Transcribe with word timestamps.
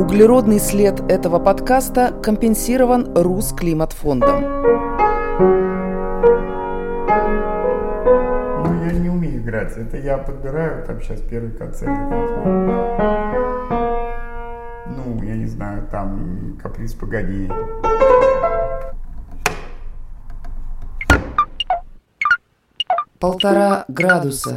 Углеродный 0.00 0.58
след 0.58 0.98
этого 1.12 1.38
подкаста 1.38 2.10
компенсирован 2.22 3.14
Русклиматфондом. 3.14 4.40
Ну, 8.64 8.84
я 8.86 8.92
не 8.92 9.10
умею 9.10 9.42
играть. 9.42 9.76
Это 9.76 9.98
я 9.98 10.16
подбираю 10.16 10.86
там 10.86 11.02
сейчас 11.02 11.20
первый 11.20 11.50
концерт. 11.50 11.92
Ну, 14.86 15.22
я 15.22 15.36
не 15.36 15.44
знаю, 15.44 15.86
там 15.90 16.58
каприз 16.62 16.94
погоди. 16.94 17.50
Полтора 23.18 23.84
градуса. 23.88 24.56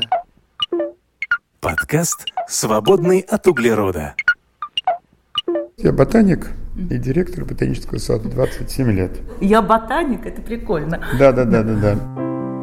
Подкаст 1.60 2.28
«Свободный 2.48 3.20
от 3.20 3.46
углерода». 3.46 4.16
Я 5.84 5.92
ботаник 5.92 6.52
и 6.78 6.98
директор 6.98 7.44
ботанического 7.44 7.98
сада 7.98 8.30
27 8.30 8.90
лет. 8.94 9.12
Я 9.42 9.62
ботаник, 9.62 10.26
это 10.26 10.42
прикольно. 10.42 11.02
Да, 11.20 11.34
да, 11.34 11.44
да, 11.44 11.62
да, 11.62 11.76
да. 11.76 11.96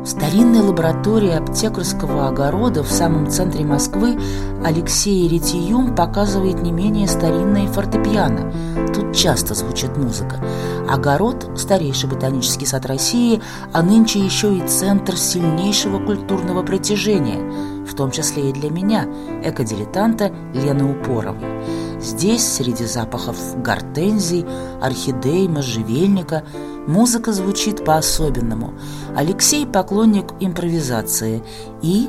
В 0.03 0.07
старинной 0.07 0.63
лаборатории 0.63 1.37
аптекарского 1.37 2.29
огорода 2.29 2.83
в 2.83 2.91
самом 2.91 3.29
центре 3.29 3.67
Москвы 3.67 4.19
Алексей 4.65 5.29
Ретиюм 5.29 5.95
показывает 5.95 6.63
не 6.63 6.73
менее 6.73 7.07
старинное 7.07 7.67
фортепиано. 7.67 8.55
Тут 8.95 9.15
часто 9.15 9.53
звучит 9.53 9.95
музыка. 9.99 10.43
Огород– 10.89 11.51
старейший 11.57 12.09
ботанический 12.09 12.65
сад 12.65 12.87
России, 12.87 13.43
а 13.75 13.83
нынче 13.83 14.19
еще 14.21 14.57
и 14.57 14.67
центр 14.67 15.19
сильнейшего 15.19 16.03
культурного 16.03 16.63
притяжения, 16.63 17.39
в 17.85 17.95
том 17.95 18.11
числе 18.13 18.49
и 18.49 18.53
для 18.55 18.71
меня, 18.71 19.07
экодилетанта 19.45 20.33
Лены 20.55 20.85
Упоровой. 20.85 21.90
Здесь, 22.03 22.47
среди 22.47 22.87
запахов 22.87 23.37
гортензий, 23.63 24.47
орхидей, 24.81 25.49
можжевельника, 25.49 26.45
музыка 26.87 27.33
звучит 27.33 27.85
по-особенному. 27.85 28.73
Алексей– 29.15 29.67
поклонник 29.73 30.33
импровизации 30.41 31.43
и 31.83 32.09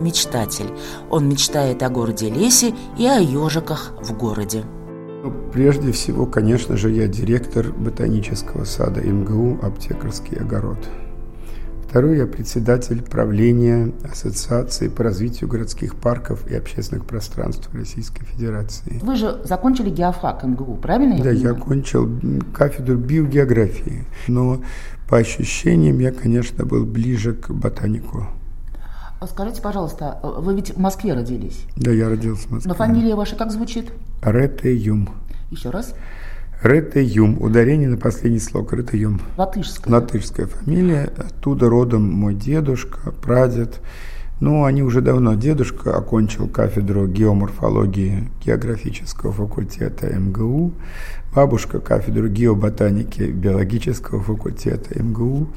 мечтатель. 0.00 0.70
Он 1.10 1.28
мечтает 1.28 1.82
о 1.82 1.90
городе-лесе 1.90 2.74
и 2.98 3.06
о 3.06 3.18
ежиках 3.18 3.92
в 4.00 4.16
городе. 4.16 4.64
Ну, 5.22 5.32
прежде 5.52 5.92
всего, 5.92 6.24
конечно 6.26 6.76
же, 6.76 6.90
я 6.90 7.06
директор 7.06 7.72
ботанического 7.72 8.64
сада 8.64 9.00
МГУ 9.00 9.58
«Аптекарский 9.62 10.38
огород». 10.38 10.78
Второй 11.96 12.18
я 12.18 12.26
председатель 12.26 13.00
правления 13.00 13.90
Ассоциации 14.04 14.88
по 14.88 15.02
развитию 15.02 15.48
городских 15.48 15.96
парков 15.96 16.46
и 16.46 16.54
общественных 16.54 17.06
пространств 17.06 17.70
Российской 17.72 18.22
Федерации. 18.22 19.00
Вы 19.00 19.16
же 19.16 19.40
закончили 19.44 19.88
геофак 19.88 20.44
МГУ, 20.44 20.74
правильно 20.74 21.14
я 21.14 21.24
Да, 21.24 21.30
я 21.30 21.36
понимаю? 21.36 21.56
окончил 21.56 22.20
кафедру 22.52 22.98
биогеографии, 22.98 24.04
но 24.28 24.60
по 25.08 25.16
ощущениям 25.16 25.98
я, 26.00 26.12
конечно, 26.12 26.66
был 26.66 26.84
ближе 26.84 27.32
к 27.32 27.50
ботанику. 27.50 28.26
А 29.18 29.26
Скажите, 29.26 29.62
пожалуйста, 29.62 30.20
вы 30.22 30.54
ведь 30.54 30.74
в 30.76 30.78
Москве 30.78 31.14
родились, 31.14 31.64
Да, 31.76 31.92
я 31.92 32.10
родился 32.10 32.46
в 32.46 32.50
Москве. 32.50 32.68
но 32.68 32.74
фамилия 32.74 33.14
ваша 33.14 33.36
как 33.36 33.50
звучит? 33.50 33.90
Рете 34.20 34.76
Юм. 34.76 35.08
Еще 35.50 35.70
раз. 35.70 35.94
Рете 36.62 37.04
Юм. 37.04 37.36
Ударение 37.40 37.88
на 37.88 37.96
последний 37.96 38.38
слог. 38.38 38.72
Рете 38.72 38.98
Юм. 38.98 39.20
Латышская. 39.36 39.92
Латышская 39.92 40.46
фамилия. 40.46 41.10
Оттуда 41.16 41.68
родом 41.68 42.10
мой 42.10 42.34
дедушка, 42.34 43.12
прадед. 43.12 43.80
Ну, 44.40 44.64
они 44.64 44.82
уже 44.82 45.00
давно. 45.00 45.34
Дедушка 45.34 45.96
окончил 45.96 46.48
кафедру 46.48 47.06
геоморфологии 47.06 48.30
географического 48.44 49.32
факультета 49.32 50.08
МГУ. 50.18 50.72
Бабушка 51.34 51.80
кафедру 51.80 52.28
геоботаники 52.28 53.22
биологического 53.22 54.22
факультета 54.22 55.02
МГУ. 55.02 55.48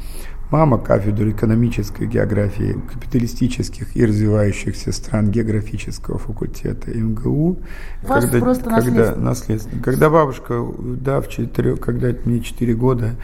Мама 0.52 0.80
кафедру 0.80 1.30
экономической 1.30 2.08
географии 2.08 2.76
капиталистических 2.92 3.96
и 3.96 4.04
развивающихся 4.04 4.92
стран 4.92 5.30
географического 5.30 6.18
факультета 6.18 6.92
МГУ. 6.92 7.60
Вас 8.02 8.26
просто 8.26 8.64
когда, 8.64 8.78
наследство. 8.78 9.22
наследство. 9.22 9.80
Когда 9.80 10.10
бабушка, 10.10 10.66
да, 10.80 11.22
в 11.22 11.30
четыре, 11.30 11.76
когда 11.78 12.12
мне 12.26 12.42
4 12.42 12.74
года, 12.74 13.16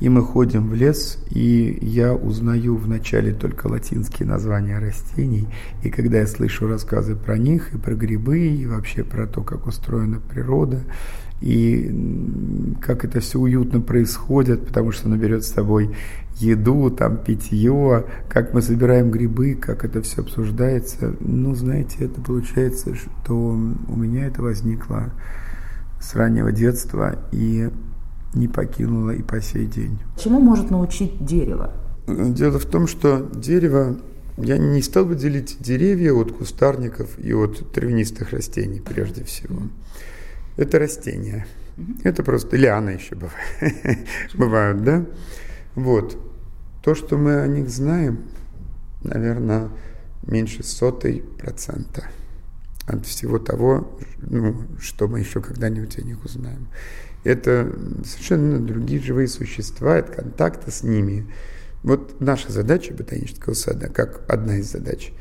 и 0.00 0.08
мы 0.08 0.22
ходим 0.22 0.70
в 0.70 0.74
лес, 0.74 1.18
и 1.28 1.78
я 1.82 2.14
узнаю 2.14 2.76
вначале 2.76 3.34
только 3.34 3.66
латинские 3.66 4.26
названия 4.26 4.78
растений, 4.78 5.48
и 5.82 5.90
когда 5.90 6.20
я 6.20 6.26
слышу 6.26 6.66
рассказы 6.66 7.14
про 7.14 7.36
них, 7.36 7.74
и 7.74 7.78
про 7.78 7.94
грибы, 7.94 8.38
и 8.38 8.64
вообще 8.64 9.04
про 9.04 9.26
то, 9.26 9.42
как 9.42 9.66
устроена 9.66 10.18
природа, 10.18 10.80
и 11.42 12.74
как 12.80 13.04
это 13.04 13.20
все 13.20 13.38
уютно 13.38 13.80
происходит, 13.80 14.66
потому 14.66 14.92
что 14.92 15.08
она 15.08 15.16
берет 15.16 15.44
с 15.44 15.52
собой 15.52 15.94
еду, 16.40 16.90
там 16.90 17.18
питье, 17.18 18.04
как 18.28 18.54
мы 18.54 18.62
собираем 18.62 19.10
грибы, 19.10 19.54
как 19.54 19.84
это 19.84 20.02
все 20.02 20.22
обсуждается. 20.22 21.14
Ну, 21.20 21.54
знаете, 21.54 22.04
это 22.04 22.20
получается, 22.20 22.94
что 22.94 23.34
у 23.34 23.96
меня 23.96 24.26
это 24.26 24.42
возникло 24.42 25.12
с 26.00 26.14
раннего 26.14 26.52
детства 26.52 27.18
и 27.32 27.70
не 28.34 28.48
покинуло 28.48 29.10
и 29.10 29.22
по 29.22 29.40
сей 29.40 29.66
день. 29.66 29.98
Чему 30.18 30.40
может 30.40 30.70
научить 30.70 31.24
дерево? 31.24 31.72
Дело 32.06 32.58
в 32.58 32.66
том, 32.66 32.86
что 32.86 33.28
дерево, 33.34 33.98
я 34.36 34.58
не 34.58 34.82
стал 34.82 35.04
бы 35.04 35.14
делить 35.14 35.58
деревья 35.60 36.12
от 36.12 36.32
кустарников 36.32 37.18
и 37.18 37.32
от 37.32 37.72
травянистых 37.72 38.32
растений 38.32 38.80
прежде 38.80 39.24
всего. 39.24 39.62
Это 40.56 40.78
растения. 40.78 41.46
Это 42.02 42.22
просто 42.22 42.56
лианы 42.56 42.90
еще 42.90 43.14
бывают, 43.14 43.98
бывают, 44.34 44.84
да? 44.84 45.06
Вот. 45.74 46.29
То, 46.82 46.94
что 46.94 47.18
мы 47.18 47.40
о 47.40 47.46
них 47.46 47.68
знаем, 47.68 48.24
наверное, 49.02 49.70
меньше 50.22 50.62
сотой 50.62 51.24
процента 51.38 52.04
от 52.86 53.06
всего 53.06 53.38
того, 53.38 53.98
ну, 54.18 54.66
что 54.80 55.06
мы 55.08 55.20
еще 55.20 55.40
когда-нибудь 55.40 55.98
о 55.98 56.02
них 56.02 56.24
узнаем. 56.24 56.68
Это 57.22 57.70
совершенно 58.04 58.58
другие 58.58 59.00
живые 59.00 59.28
существа, 59.28 59.98
это 59.98 60.12
контакты 60.12 60.70
с 60.70 60.82
ними. 60.82 61.30
Вот 61.82 62.20
наша 62.20 62.50
задача 62.50 62.94
ботанического 62.94 63.54
сада, 63.54 63.88
как 63.88 64.22
одна 64.28 64.56
из 64.56 64.70
задач, 64.70 65.12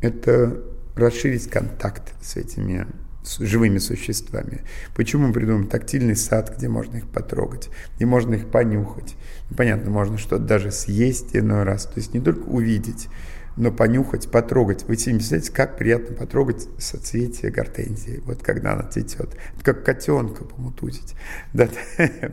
это 0.00 0.62
расширить 0.94 1.48
контакт 1.48 2.14
с 2.22 2.36
этими 2.36 2.86
с 3.26 3.40
живыми 3.40 3.78
существами. 3.78 4.62
Почему 4.94 5.26
мы 5.26 5.32
придумаем 5.32 5.66
тактильный 5.66 6.14
сад, 6.14 6.54
где 6.56 6.68
можно 6.68 6.98
их 6.98 7.08
потрогать, 7.08 7.68
где 7.96 8.06
можно 8.06 8.34
их 8.34 8.48
понюхать? 8.48 9.16
Понятно, 9.56 9.90
можно 9.90 10.16
что-то 10.16 10.44
даже 10.44 10.70
съесть 10.70 11.34
иной 11.34 11.64
раз, 11.64 11.86
то 11.86 11.98
есть 11.98 12.14
не 12.14 12.20
только 12.20 12.44
увидеть, 12.44 13.08
но 13.56 13.72
понюхать, 13.72 14.30
потрогать. 14.30 14.84
Вы 14.86 14.96
себе 14.96 15.14
представляете, 15.14 15.52
как 15.52 15.78
приятно 15.78 16.14
потрогать 16.14 16.68
соцветие 16.78 17.50
гортензии, 17.50 18.22
вот 18.26 18.42
когда 18.42 18.74
она 18.74 18.82
цветет. 18.84 19.30
Это 19.54 19.64
как 19.64 19.84
котенка 19.84 20.44
помутузить. 20.44 21.14
Да, 21.52 21.68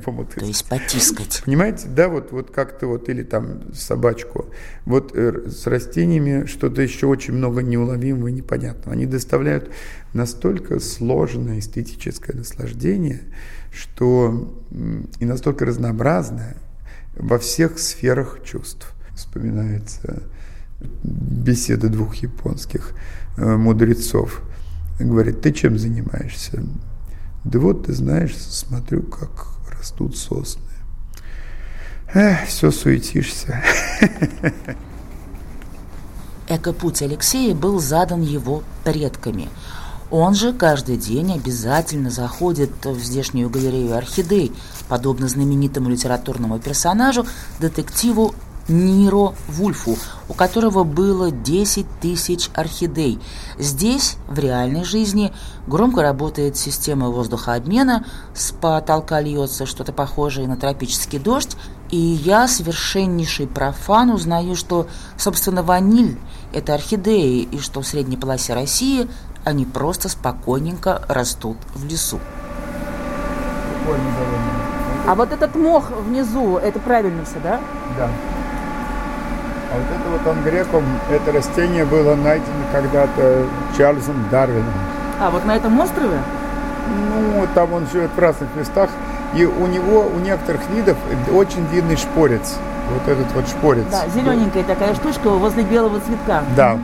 помутузить. 0.03 0.39
То 0.39 0.45
есть 0.45 0.69
потискать. 0.69 1.41
Понимаете, 1.45 1.87
да, 1.87 2.09
вот, 2.09 2.31
вот 2.31 2.51
как-то 2.51 2.87
вот, 2.87 3.07
или 3.07 3.23
там 3.23 3.73
собачку. 3.73 4.47
Вот 4.85 5.15
э, 5.15 5.49
с 5.49 5.65
растениями 5.67 6.45
что-то 6.45 6.81
еще 6.81 7.07
очень 7.07 7.33
много 7.33 7.61
неуловимого 7.61 8.27
и 8.27 8.33
непонятного. 8.33 8.91
Они 8.91 9.05
доставляют 9.05 9.71
настолько 10.13 10.79
сложное 10.79 11.59
эстетическое 11.59 12.35
наслаждение, 12.35 13.21
что 13.71 14.61
и 15.19 15.25
настолько 15.25 15.65
разнообразное 15.65 16.57
во 17.15 17.39
всех 17.39 17.79
сферах 17.79 18.43
чувств. 18.43 18.93
Вспоминается 19.15 20.23
беседа 21.03 21.89
двух 21.89 22.15
японских 22.15 22.93
э, 23.37 23.55
мудрецов. 23.55 24.41
Говорит, 24.99 25.41
ты 25.41 25.51
чем 25.51 25.77
занимаешься? 25.77 26.63
Да 27.43 27.59
вот, 27.59 27.87
ты 27.87 27.93
знаешь, 27.93 28.35
смотрю, 28.37 29.03
как 29.03 29.47
растут 29.71 30.17
сосны. 30.17 30.61
Эх, 32.13 32.47
все 32.47 32.71
суетишься. 32.71 33.63
Экопуть 36.47 37.01
Алексея 37.01 37.55
был 37.55 37.79
задан 37.79 38.21
его 38.21 38.63
предками. 38.83 39.49
Он 40.11 40.35
же 40.35 40.53
каждый 40.53 40.97
день 40.97 41.33
обязательно 41.33 42.11
заходит 42.11 42.85
в 42.85 42.99
здешнюю 42.99 43.49
галерею 43.49 43.97
орхидей, 43.97 44.51
подобно 44.87 45.27
знаменитому 45.27 45.89
литературному 45.89 46.59
персонажу, 46.59 47.25
детективу 47.59 48.35
Ниро 48.67 49.33
Вульфу, 49.49 49.97
у 50.29 50.33
которого 50.33 50.83
было 50.83 51.31
10 51.31 51.85
тысяч 51.99 52.49
орхидей. 52.53 53.19
Здесь, 53.57 54.15
в 54.27 54.39
реальной 54.39 54.85
жизни, 54.85 55.33
громко 55.67 56.01
работает 56.01 56.55
система 56.55 57.09
воздухообмена, 57.09 58.05
с 58.33 58.51
потолка 58.51 59.19
льется 59.19 59.65
что-то 59.65 59.91
похожее 59.91 60.47
на 60.47 60.55
тропический 60.55 61.19
дождь, 61.19 61.57
и 61.91 61.97
я, 61.97 62.47
совершеннейший 62.47 63.47
профан, 63.47 64.09
узнаю, 64.11 64.55
что, 64.55 64.87
собственно, 65.17 65.61
ваниль– 65.61 66.17
это 66.53 66.73
орхидеи, 66.73 67.41
и 67.41 67.59
что 67.59 67.81
в 67.81 67.87
средней 67.87 68.17
полосе 68.17 68.53
России 68.53 69.07
они 69.43 69.65
просто 69.65 70.07
спокойненько 70.07 71.03
растут 71.09 71.57
в 71.75 71.85
лесу. 71.85 72.19
А 75.05 75.15
вот 75.15 75.33
этот 75.33 75.53
мох 75.55 75.91
внизу, 75.91 76.55
это 76.55 76.79
правильно 76.79 77.25
все, 77.25 77.39
да? 77.43 77.59
Да. 77.97 78.09
А 79.73 79.77
вот 79.77 79.85
это 79.89 80.09
вот 80.09 80.37
ангрекум, 80.37 80.83
это 81.09 81.31
растение 81.31 81.83
было 81.83 82.13
найдено 82.15 82.63
когда-то 82.71 83.47
Чарльзом 83.75 84.29
Дарвином. 84.29 84.71
А, 85.19 85.31
вот 85.31 85.45
на 85.45 85.55
этом 85.55 85.79
острове? 85.79 86.19
Ну, 87.09 87.47
там 87.55 87.73
он 87.73 87.87
живет 87.91 88.11
в 88.15 88.19
разных 88.19 88.49
местах. 88.55 88.91
И 89.33 89.45
у 89.45 89.65
него, 89.65 90.05
у 90.15 90.19
некоторых 90.19 90.61
видов 90.69 90.95
очень 91.33 91.67
длинный 91.69 91.97
шпорец. 91.97 92.55
Вот 92.91 93.07
этот 93.07 93.31
вот 93.33 93.47
шпорец. 93.47 93.85
Да, 93.89 94.07
зелененькая 94.13 94.63
такая 94.63 94.93
штучка 94.93 95.29
возле 95.29 95.63
белого 95.63 95.99
цветка. 96.01 96.43
Да, 96.55 96.77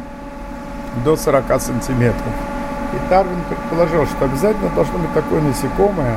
до 1.05 1.15
40 1.15 1.61
сантиметров. 1.61 2.33
И 2.93 3.09
Дарвин 3.09 3.39
предположил, 3.47 4.07
что 4.07 4.25
обязательно 4.25 4.69
должно 4.69 4.97
быть 4.97 5.13
такое 5.13 5.41
насекомое, 5.41 6.15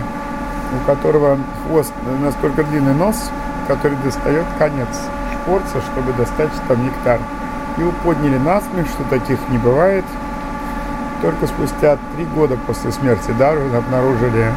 у 0.72 0.86
которого 0.86 1.36
хвост 1.66 1.92
настолько 2.22 2.64
длинный 2.64 2.94
нос, 2.94 3.30
который 3.68 3.98
достает 4.02 4.46
конец 4.58 4.88
шпорца, 5.42 5.80
чтобы 5.92 6.12
достать 6.12 6.50
там 6.68 6.84
нектар. 6.84 7.20
Его 7.78 7.92
подняли 8.04 8.38
на 8.38 8.60
смех, 8.60 8.86
что 8.86 9.04
таких 9.04 9.38
не 9.48 9.58
бывает. 9.58 10.04
Только 11.22 11.46
спустя 11.46 11.98
три 12.16 12.24
года 12.26 12.56
после 12.66 12.92
смерти 12.92 13.30
Дарвина 13.38 13.78
обнаружили 13.78 14.52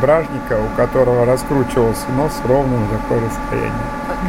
бражника, 0.00 0.58
у 0.60 0.76
которого 0.76 1.26
раскручивался 1.26 2.08
нос 2.16 2.32
ровно 2.46 2.78
на 2.78 2.98
такое 2.98 3.20
расстояние. 3.20 3.72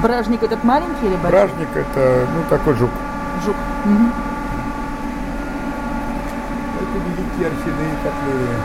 Бражник 0.02 0.44
этот 0.44 0.64
маленький 0.64 1.06
или 1.06 1.16
большой? 1.16 1.32
Бражник 1.32 1.70
это, 1.76 2.28
ну, 2.36 2.44
такой 2.50 2.74
жук. 2.76 2.90
Жук. 3.46 3.56
Мгм. 3.86 4.12
Это 6.82 6.98
великие 7.06 7.48
орхидеи 7.48 7.96
котлеи. 8.04 8.58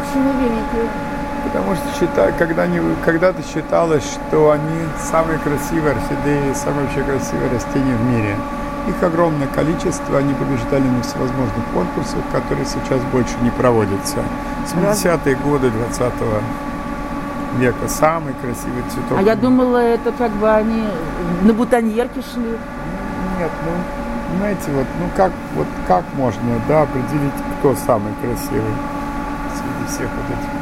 Почему 0.00 0.32
великий? 0.40 1.07
Потому 1.48 1.74
что 1.76 1.84
счита, 1.98 2.30
когда 2.38 2.62
они, 2.64 2.78
когда-то 3.04 3.42
считалось, 3.42 4.04
что 4.04 4.50
они 4.50 4.80
самые 5.00 5.38
красивые 5.38 5.94
орхидеи, 5.94 6.52
самые 6.54 6.84
вообще 6.84 7.02
красивые 7.02 7.50
растения 7.50 7.96
в 7.96 8.04
мире. 8.04 8.36
Их 8.86 9.02
огромное 9.02 9.48
количество, 9.48 10.18
они 10.18 10.34
побеждали 10.34 10.86
на 10.86 11.02
всевозможных 11.02 11.64
конкурсах, 11.72 12.20
которые 12.32 12.66
сейчас 12.66 13.00
больше 13.12 13.34
не 13.42 13.50
проводятся. 13.50 14.18
70-е 14.66 15.36
годы 15.36 15.70
20 15.70 16.12
века 17.56 17.88
самый 17.88 18.34
красивый 18.34 18.82
цветок. 18.92 19.18
А 19.18 19.22
я 19.22 19.34
думала, 19.34 19.78
это 19.78 20.12
как 20.12 20.30
бы 20.32 20.50
они 20.50 20.84
на 21.42 21.52
бутоньерке 21.54 22.20
шли. 22.20 22.58
Нет, 23.38 23.50
ну, 23.64 23.70
понимаете, 24.30 24.70
вот, 24.72 24.86
ну 25.00 25.08
как, 25.16 25.32
вот 25.54 25.66
как 25.86 26.04
можно, 26.14 26.60
да, 26.68 26.82
определить, 26.82 27.32
кто 27.58 27.74
самый 27.74 28.12
красивый 28.20 28.74
среди 29.54 29.88
всех 29.88 30.08
вот 30.10 30.26
этих 30.26 30.57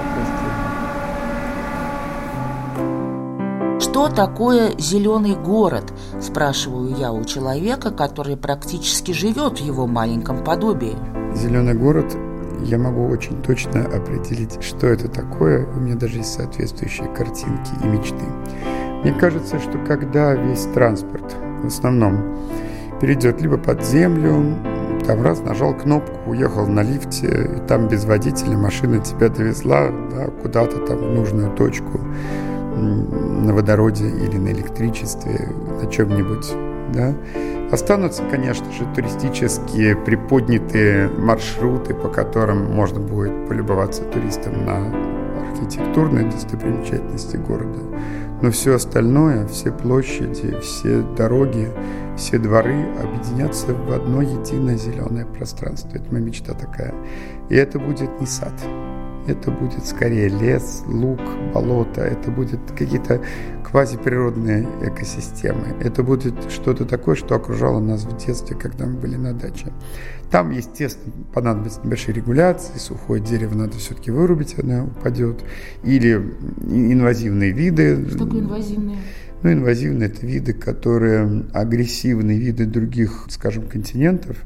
Что 3.96 4.10
такое 4.10 4.72
зеленый 4.76 5.34
город? 5.34 5.90
Спрашиваю 6.20 6.94
я 6.98 7.12
у 7.12 7.24
человека, 7.24 7.90
который 7.90 8.36
практически 8.36 9.12
живет 9.12 9.58
в 9.58 9.64
его 9.64 9.86
маленьком 9.86 10.44
подобии. 10.44 10.94
Зеленый 11.34 11.72
город, 11.72 12.14
я 12.60 12.76
могу 12.76 13.08
очень 13.08 13.40
точно 13.40 13.86
определить, 13.86 14.62
что 14.62 14.86
это 14.86 15.08
такое. 15.08 15.66
У 15.74 15.80
меня 15.80 15.94
даже 15.94 16.18
есть 16.18 16.34
соответствующие 16.34 17.08
картинки 17.08 17.70
и 17.82 17.86
мечты. 17.86 18.22
Мне 19.02 19.14
кажется, 19.14 19.58
что 19.58 19.78
когда 19.78 20.34
весь 20.34 20.66
транспорт 20.74 21.34
в 21.62 21.68
основном 21.68 22.36
перейдет 23.00 23.40
либо 23.40 23.56
под 23.56 23.82
землю, 23.82 24.58
там 25.06 25.22
раз 25.22 25.40
нажал 25.40 25.72
кнопку, 25.72 26.32
уехал 26.32 26.66
на 26.66 26.82
лифте, 26.82 27.28
и 27.56 27.66
там 27.66 27.88
без 27.88 28.04
водителя 28.04 28.58
машина 28.58 28.98
тебя 28.98 29.30
довезла 29.30 29.88
да, 30.14 30.26
куда-то 30.42 30.80
там 30.80 30.98
в 30.98 31.14
нужную 31.14 31.50
точку 31.56 31.98
на 32.76 33.54
водороде 33.54 34.08
или 34.08 34.36
на 34.36 34.48
электричестве, 34.48 35.48
на 35.82 35.90
чем-нибудь, 35.90 36.52
да. 36.92 37.14
Останутся, 37.72 38.22
конечно 38.30 38.70
же, 38.72 38.86
туристические 38.94 39.96
приподнятые 39.96 41.08
маршруты, 41.08 41.94
по 41.94 42.08
которым 42.08 42.72
можно 42.72 43.00
будет 43.00 43.48
полюбоваться 43.48 44.04
туристам 44.04 44.64
на 44.64 44.92
архитектурные 45.50 46.30
достопримечательности 46.30 47.36
города. 47.36 47.80
Но 48.42 48.50
все 48.50 48.74
остальное, 48.74 49.46
все 49.48 49.72
площади, 49.72 50.60
все 50.60 51.02
дороги, 51.16 51.68
все 52.16 52.38
дворы 52.38 52.86
объединятся 53.02 53.72
в 53.72 53.90
одно 53.92 54.22
единое 54.22 54.76
зеленое 54.76 55.24
пространство. 55.26 55.96
Это 55.96 56.12
моя 56.12 56.24
мечта 56.24 56.52
такая. 56.52 56.94
И 57.48 57.54
это 57.54 57.78
будет 57.78 58.20
не 58.20 58.26
сад. 58.26 58.52
Это 59.26 59.50
будет 59.50 59.84
скорее 59.86 60.28
лес, 60.28 60.82
луг, 60.86 61.20
болото. 61.52 62.00
Это 62.00 62.30
будет 62.30 62.60
какие-то 62.76 63.20
квазиприродные 63.64 64.68
экосистемы. 64.82 65.74
Это 65.80 66.02
будет 66.02 66.34
что-то 66.50 66.84
такое, 66.84 67.16
что 67.16 67.34
окружало 67.34 67.80
нас 67.80 68.04
в 68.04 68.16
детстве, 68.24 68.56
когда 68.56 68.86
мы 68.86 68.98
были 68.98 69.16
на 69.16 69.34
даче. 69.34 69.72
Там, 70.30 70.50
естественно, 70.50 71.12
понадобятся 71.34 71.80
небольшие 71.82 72.14
регуляции. 72.14 72.78
Сухое 72.78 73.20
дерево 73.20 73.54
надо 73.54 73.78
все-таки 73.78 74.10
вырубить, 74.10 74.56
оно 74.58 74.84
упадет. 74.84 75.44
Или 75.82 76.14
инвазивные 76.68 77.50
виды. 77.50 78.06
Что 78.08 78.24
такое 78.24 78.40
инвазивные? 78.40 78.98
Ну, 79.42 79.52
инвазивные– 79.52 80.08
это 80.10 80.26
виды, 80.26 80.54
которые 80.54 81.44
агрессивные 81.52 82.38
виды 82.38 82.64
других, 82.64 83.26
скажем, 83.28 83.68
континентов, 83.68 84.38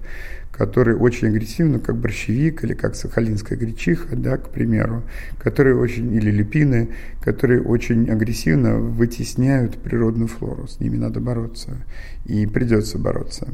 которые 0.60 0.98
очень 0.98 1.28
агрессивны, 1.28 1.78
как 1.78 1.96
борщевик 1.96 2.64
или 2.64 2.74
как 2.74 2.94
сахалинская 2.94 3.56
гречиха, 3.56 4.14
да, 4.14 4.36
к 4.36 4.50
примеру, 4.50 5.04
которые 5.38 5.74
очень, 5.74 6.14
или 6.14 6.30
люпины, 6.30 6.90
которые 7.22 7.62
очень 7.62 8.10
агрессивно 8.10 8.76
вытесняют 8.76 9.78
природную 9.78 10.28
флору. 10.28 10.68
С 10.68 10.78
ними 10.78 10.98
надо 10.98 11.18
бороться. 11.18 11.78
И 12.26 12.46
придется 12.46 12.98
бороться. 12.98 13.48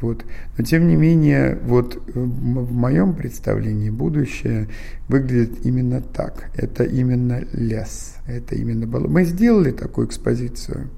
Вот. 0.00 0.24
Но 0.56 0.64
тем 0.64 0.88
не 0.88 0.96
менее, 0.96 1.58
вот 1.62 2.02
в 2.14 2.72
моем 2.72 3.12
представлении 3.12 3.90
будущее 3.90 4.68
выглядит 5.08 5.66
именно 5.66 6.00
так. 6.00 6.48
Это 6.56 6.84
именно 6.84 7.44
лес, 7.52 8.16
это 8.26 8.54
именно 8.54 8.86
было. 8.86 9.06
Мы 9.06 9.24
сделали 9.24 9.72
такую 9.72 10.06
экспозицию. 10.06 10.88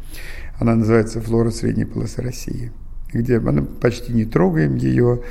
Она 0.61 0.77
называется 0.77 1.21
«Флора 1.21 1.51
средней 1.51 1.85
полосы 1.85 2.23
России», 2.23 2.71
где 3.13 3.41
мы 3.41 3.65
почти 3.65 4.13
не 4.13 4.25
трогаем 4.25 4.77
ее, 4.77 5.23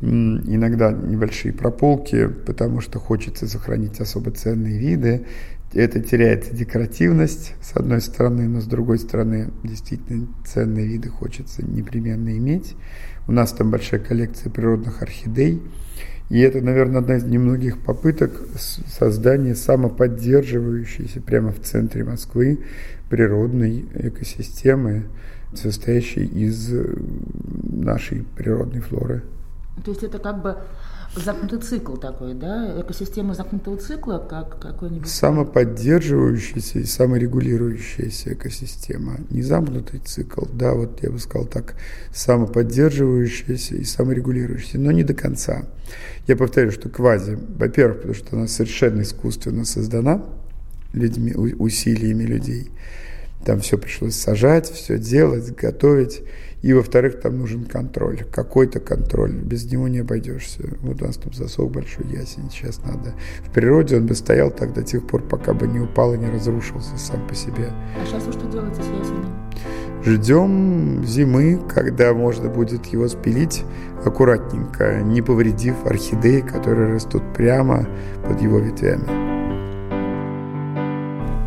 иногда 0.00 0.90
небольшие 0.90 1.52
прополки, 1.52 2.26
потому 2.26 2.80
что 2.80 2.98
хочется 2.98 3.46
сохранить 3.46 4.00
особо 4.00 4.32
ценные 4.32 4.78
виды. 4.78 5.26
Это 5.72 6.00
теряется 6.00 6.54
декоративность, 6.54 7.54
с 7.62 7.74
одной 7.74 8.00
стороны, 8.02 8.46
но 8.46 8.60
с 8.60 8.66
другой 8.66 8.98
стороны, 8.98 9.50
действительно 9.62 10.26
ценные 10.44 10.86
виды 10.86 11.08
хочется 11.08 11.64
непременно 11.64 12.36
иметь. 12.36 12.74
У 13.26 13.32
нас 13.32 13.52
там 13.52 13.70
большая 13.70 14.00
коллекция 14.00 14.50
природных 14.50 15.00
орхидей. 15.00 15.62
И 16.28 16.40
это, 16.40 16.60
наверное, 16.60 17.00
одна 17.00 17.16
из 17.16 17.24
немногих 17.24 17.78
попыток 17.78 18.32
создания 18.56 19.54
самоподдерживающейся 19.54 21.20
прямо 21.20 21.52
в 21.52 21.60
центре 21.60 22.04
Москвы 22.04 22.58
природной 23.08 23.86
экосистемы, 23.94 25.04
состоящей 25.54 26.24
из 26.24 26.72
нашей 27.64 28.24
природной 28.36 28.80
флоры. 28.80 29.22
То 29.84 29.90
есть 29.90 30.02
это 30.02 30.18
как 30.18 30.42
бы 30.42 30.56
замкнутый 31.16 31.60
цикл 31.60 31.96
такой, 31.96 32.34
да? 32.34 32.80
Экосистема 32.80 33.34
замкнутого 33.34 33.76
цикла, 33.76 34.18
как 34.18 34.58
какой-нибудь... 34.60 35.08
Самоподдерживающаяся 35.08 36.78
и 36.78 36.84
саморегулирующаяся 36.84 38.34
экосистема. 38.34 39.18
Не 39.30 39.42
замкнутый 39.42 40.00
цикл, 40.00 40.44
да, 40.52 40.72
вот 40.74 41.02
я 41.02 41.10
бы 41.10 41.18
сказал 41.18 41.46
так, 41.46 41.74
самоподдерживающаяся 42.14 43.76
и 43.76 43.84
саморегулирующаяся, 43.84 44.78
но 44.78 44.92
не 44.92 45.04
до 45.04 45.14
конца. 45.14 45.66
Я 46.26 46.36
повторю, 46.36 46.70
что 46.70 46.88
квази, 46.88 47.38
во-первых, 47.56 47.98
потому 47.98 48.14
что 48.14 48.36
она 48.36 48.46
совершенно 48.46 49.02
искусственно 49.02 49.64
создана 49.64 50.22
людьми, 50.92 51.34
усилиями 51.34 52.24
людей. 52.24 52.70
Там 53.44 53.60
все 53.60 53.78
пришлось 53.78 54.14
сажать, 54.14 54.70
все 54.70 54.98
делать, 54.98 55.54
готовить. 55.54 56.22
И, 56.62 56.72
во-вторых, 56.72 57.20
там 57.20 57.38
нужен 57.38 57.64
контроль, 57.64 58.22
какой-то 58.30 58.78
контроль, 58.78 59.32
без 59.32 59.70
него 59.70 59.88
не 59.88 59.98
обойдешься. 59.98 60.62
Вот 60.80 61.02
у 61.02 61.06
нас 61.06 61.16
там 61.16 61.32
засов 61.32 61.72
большой 61.72 62.06
ясень, 62.06 62.48
сейчас 62.52 62.80
надо. 62.84 63.14
В 63.44 63.50
природе 63.52 63.96
он 63.96 64.06
бы 64.06 64.14
стоял 64.14 64.52
так 64.52 64.72
до 64.72 64.84
тех 64.84 65.04
пор, 65.04 65.22
пока 65.22 65.54
бы 65.54 65.66
не 65.66 65.80
упал 65.80 66.14
и 66.14 66.18
не 66.18 66.30
разрушился 66.30 66.96
сам 66.96 67.26
по 67.26 67.34
себе. 67.34 67.72
А 68.00 68.06
сейчас 68.06 68.22
вы 68.24 68.32
что 68.32 68.46
делаете 68.46 68.80
с 68.80 68.86
ясенем? 68.86 69.42
Ждем 70.04 71.04
зимы, 71.04 71.60
когда 71.68 72.12
можно 72.12 72.48
будет 72.48 72.86
его 72.86 73.08
спилить 73.08 73.64
аккуратненько, 74.04 75.00
не 75.02 75.20
повредив 75.20 75.84
орхидеи, 75.84 76.40
которые 76.40 76.94
растут 76.94 77.22
прямо 77.34 77.88
под 78.24 78.40
его 78.40 78.58
ветвями. 78.58 79.31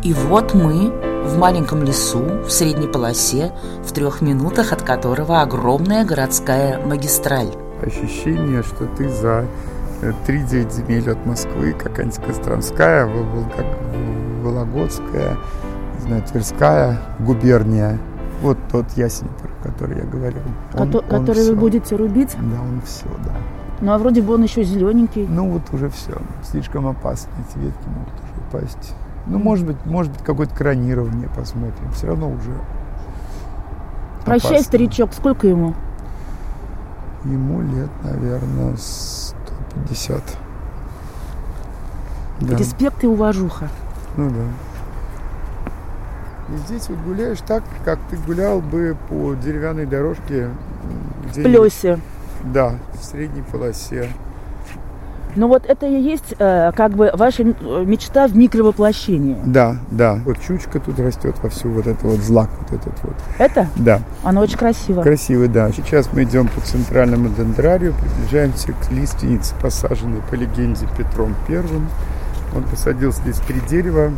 И 0.06 0.12
вот 0.12 0.54
мы 0.54 0.92
в 1.24 1.36
маленьком 1.36 1.82
лесу, 1.82 2.20
в 2.46 2.50
средней 2.52 2.86
полосе, 2.86 3.50
в 3.84 3.90
трех 3.90 4.22
минутах 4.22 4.72
от 4.72 4.82
которого 4.82 5.42
огромная 5.42 6.04
городская 6.04 6.78
магистраль. 6.86 7.48
Ощущение, 7.82 8.62
что 8.62 8.86
ты 8.96 9.08
за 9.08 9.46
3-9 10.28 10.70
земель 10.72 11.10
от 11.10 11.26
Москвы, 11.26 11.72
какая-нибудь 11.72 12.20
Костромская, 12.24 13.08
как 13.56 13.66
Вологодская, 14.44 15.38
не 15.96 16.00
знаю, 16.06 16.22
Тверская 16.22 17.00
губерния. 17.18 17.98
Вот 18.42 18.58
тот 18.70 18.86
ясень, 18.92 19.26
про 19.42 19.68
который 19.68 19.96
я 19.98 20.04
говорил. 20.04 20.42
Он- 20.74 20.86
Кото- 20.92 20.98
он 20.98 21.20
который 21.26 21.38
вы 21.42 21.50
всё. 21.50 21.56
будете 21.56 21.96
рубить. 21.96 22.36
Да, 22.36 22.60
он 22.60 22.80
все, 22.82 23.06
да. 23.24 23.32
Ну 23.80 23.92
а 23.92 23.98
вроде 23.98 24.22
бы 24.22 24.34
он 24.34 24.44
еще 24.44 24.62
зелененький. 24.62 25.26
Ну 25.28 25.50
вот 25.50 25.62
уже 25.72 25.88
все. 25.90 26.12
Слишком 26.48 26.86
опасно. 26.86 27.30
Эти 27.48 27.58
ветки 27.58 27.88
могут 27.88 28.14
уже 28.22 28.62
упасть. 28.68 28.94
Ну, 29.26 29.38
может 29.38 29.66
быть, 29.66 29.76
может 29.84 30.12
быть, 30.12 30.22
какое-то 30.22 30.54
кронирование 30.54 31.28
посмотрим. 31.28 31.90
Все 31.92 32.06
равно 32.08 32.30
уже. 32.30 32.52
Прощай, 34.24 34.50
опасно. 34.52 34.66
старичок, 34.66 35.12
сколько 35.12 35.46
ему? 35.46 35.74
Ему 37.24 37.60
лет, 37.62 37.90
наверное, 38.02 38.76
150. 38.76 40.22
Да. 42.40 42.56
Респект 42.56 43.02
и 43.02 43.06
уважуха. 43.06 43.68
Ну 44.16 44.30
да. 44.30 44.44
И 46.54 46.58
здесь 46.58 46.88
вот 46.88 46.98
гуляешь 46.98 47.40
так, 47.40 47.64
как 47.84 47.98
ты 48.10 48.16
гулял 48.16 48.60
бы 48.60 48.96
по 49.08 49.34
деревянной 49.34 49.86
дорожке. 49.86 50.50
В 51.24 51.32
плесе. 51.32 51.98
Да, 52.44 52.74
в 53.00 53.04
средней 53.04 53.42
полосе. 53.42 54.10
Ну 55.36 55.48
вот 55.48 55.66
это 55.66 55.86
и 55.86 56.00
есть 56.00 56.34
э, 56.38 56.72
как 56.74 56.92
бы 56.92 57.10
ваша 57.12 57.42
э, 57.42 57.84
мечта 57.84 58.26
в 58.26 58.34
микровоплощении. 58.34 59.36
Да, 59.44 59.76
да. 59.90 60.18
Вот 60.24 60.40
чучка 60.40 60.80
тут 60.80 60.98
растет 60.98 61.36
вовсю, 61.42 61.68
вот 61.68 61.86
это 61.86 62.06
вот 62.06 62.20
злак, 62.20 62.48
вот 62.60 62.72
этот 62.72 62.94
вот. 63.02 63.14
Это? 63.38 63.68
Да, 63.76 64.00
Оно 64.24 64.40
очень 64.40 64.56
красиво. 64.56 65.02
красивый, 65.02 65.48
да. 65.48 65.70
Сейчас 65.72 66.08
мы 66.12 66.22
идем 66.22 66.48
по 66.48 66.60
центральному 66.62 67.28
дендрарию, 67.28 67.94
приближаемся 67.94 68.72
к 68.72 68.90
лиственнице, 68.90 69.54
посаженной 69.60 70.22
по 70.30 70.34
легенде 70.34 70.86
Петром 70.96 71.34
Первым. 71.46 71.88
Он 72.54 72.62
посадил 72.62 73.12
здесь 73.12 73.36
три 73.40 73.60
дерева 73.68 74.12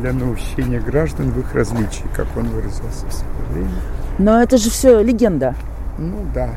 для 0.00 0.14
наущения 0.14 0.80
граждан 0.80 1.30
в 1.30 1.38
их 1.40 1.54
различии, 1.54 2.06
как 2.16 2.26
он 2.36 2.48
выразился 2.48 3.06
в 3.06 3.12
свое 3.12 3.34
время. 3.52 3.70
Но 4.18 4.40
это 4.40 4.56
же 4.56 4.70
все 4.70 5.02
легенда. 5.02 5.54
Ну 5.98 6.24
да. 6.34 6.50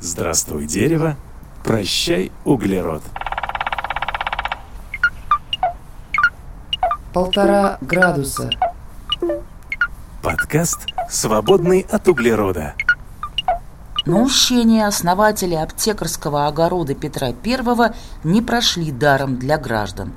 Здравствуй, 0.00 0.66
дерево. 0.66 1.16
Прощай, 1.64 2.32
углерод. 2.44 3.02
Полтора 7.12 7.78
градуса. 7.80 8.50
Подкаст 10.22 10.86
«Свободный 11.08 11.86
от 11.90 12.08
углерода». 12.08 12.74
Наущения 14.06 14.86
основателя 14.86 15.62
аптекарского 15.62 16.46
огорода 16.46 16.94
Петра 16.94 17.28
I 17.28 17.94
не 18.24 18.40
прошли 18.40 18.90
даром 18.90 19.36
для 19.36 19.58
граждан. 19.58 20.12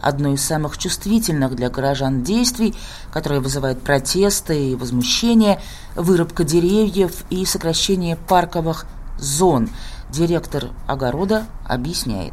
Одно 0.00 0.32
из 0.32 0.44
самых 0.44 0.78
чувствительных 0.78 1.56
для 1.56 1.70
горожан 1.70 2.22
действий, 2.22 2.74
которое 3.12 3.40
вызывает 3.40 3.82
протесты 3.82 4.70
и 4.70 4.76
возмущение– 4.76 5.60
вырубка 5.96 6.44
деревьев 6.44 7.24
и 7.30 7.44
сокращение 7.44 8.16
парковых 8.16 8.86
зон. 9.18 9.68
Директор 10.10 10.64
огорода 10.86 11.44
объясняет. 11.64 12.32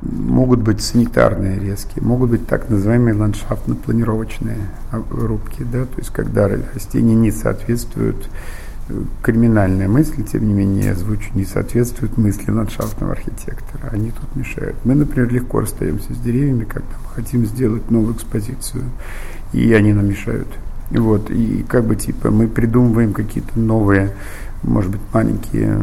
Могут 0.00 0.60
быть 0.60 0.80
санитарные 0.80 1.58
резкие, 1.58 2.04
могут 2.04 2.30
быть 2.30 2.46
так 2.46 2.70
называемые 2.70 3.16
ландшафтно-планировочные 3.16 4.60
рубки, 5.10 5.64
да, 5.64 5.86
то 5.86 5.96
есть 5.96 6.10
когда 6.10 6.46
растения 6.46 7.16
не 7.16 7.32
соответствуют 7.32 8.28
э, 8.88 9.02
криминальная 9.22 9.88
мысль, 9.88 10.22
тем 10.22 10.46
не 10.46 10.54
менее, 10.54 10.84
я 10.84 10.92
озвучу, 10.92 11.30
не 11.34 11.44
соответствует 11.44 12.16
мысли 12.16 12.52
ландшафтного 12.52 13.12
архитектора. 13.12 13.90
Они 13.90 14.12
тут 14.12 14.36
мешают. 14.36 14.76
Мы, 14.84 14.94
например, 14.94 15.32
легко 15.32 15.60
расстаемся 15.60 16.14
с 16.14 16.18
деревьями, 16.18 16.62
когда 16.62 16.94
мы 17.02 17.14
хотим 17.16 17.44
сделать 17.44 17.90
новую 17.90 18.14
экспозицию, 18.14 18.84
и 19.52 19.72
они 19.72 19.92
нам 19.92 20.08
мешают. 20.08 20.48
Вот, 20.90 21.30
и 21.30 21.64
как 21.68 21.84
бы 21.84 21.96
типа 21.96 22.30
мы 22.30 22.48
придумываем 22.48 23.12
какие-то 23.12 23.58
новые, 23.58 24.14
может 24.62 24.90
быть, 24.90 25.00
маленькие, 25.12 25.80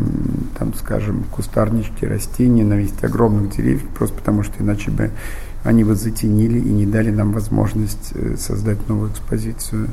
там, 0.57 0.73
скажем, 0.73 1.23
кустарнички, 1.31 2.05
растения 2.05 2.63
на 2.63 2.73
месте 2.73 3.05
огромных 3.07 3.55
деревьев, 3.55 3.83
просто 3.97 4.15
потому 4.17 4.43
что 4.43 4.61
иначе 4.61 4.91
бы 4.91 5.11
они 5.65 5.83
бы 5.83 5.95
затенили 5.95 6.59
и 6.59 6.71
не 6.71 6.85
дали 6.85 7.09
нам 7.09 7.31
возможность 7.31 8.11
э, 8.13 8.35
создать 8.37 8.87
новую 8.87 9.09
экспозицию. 9.09 9.87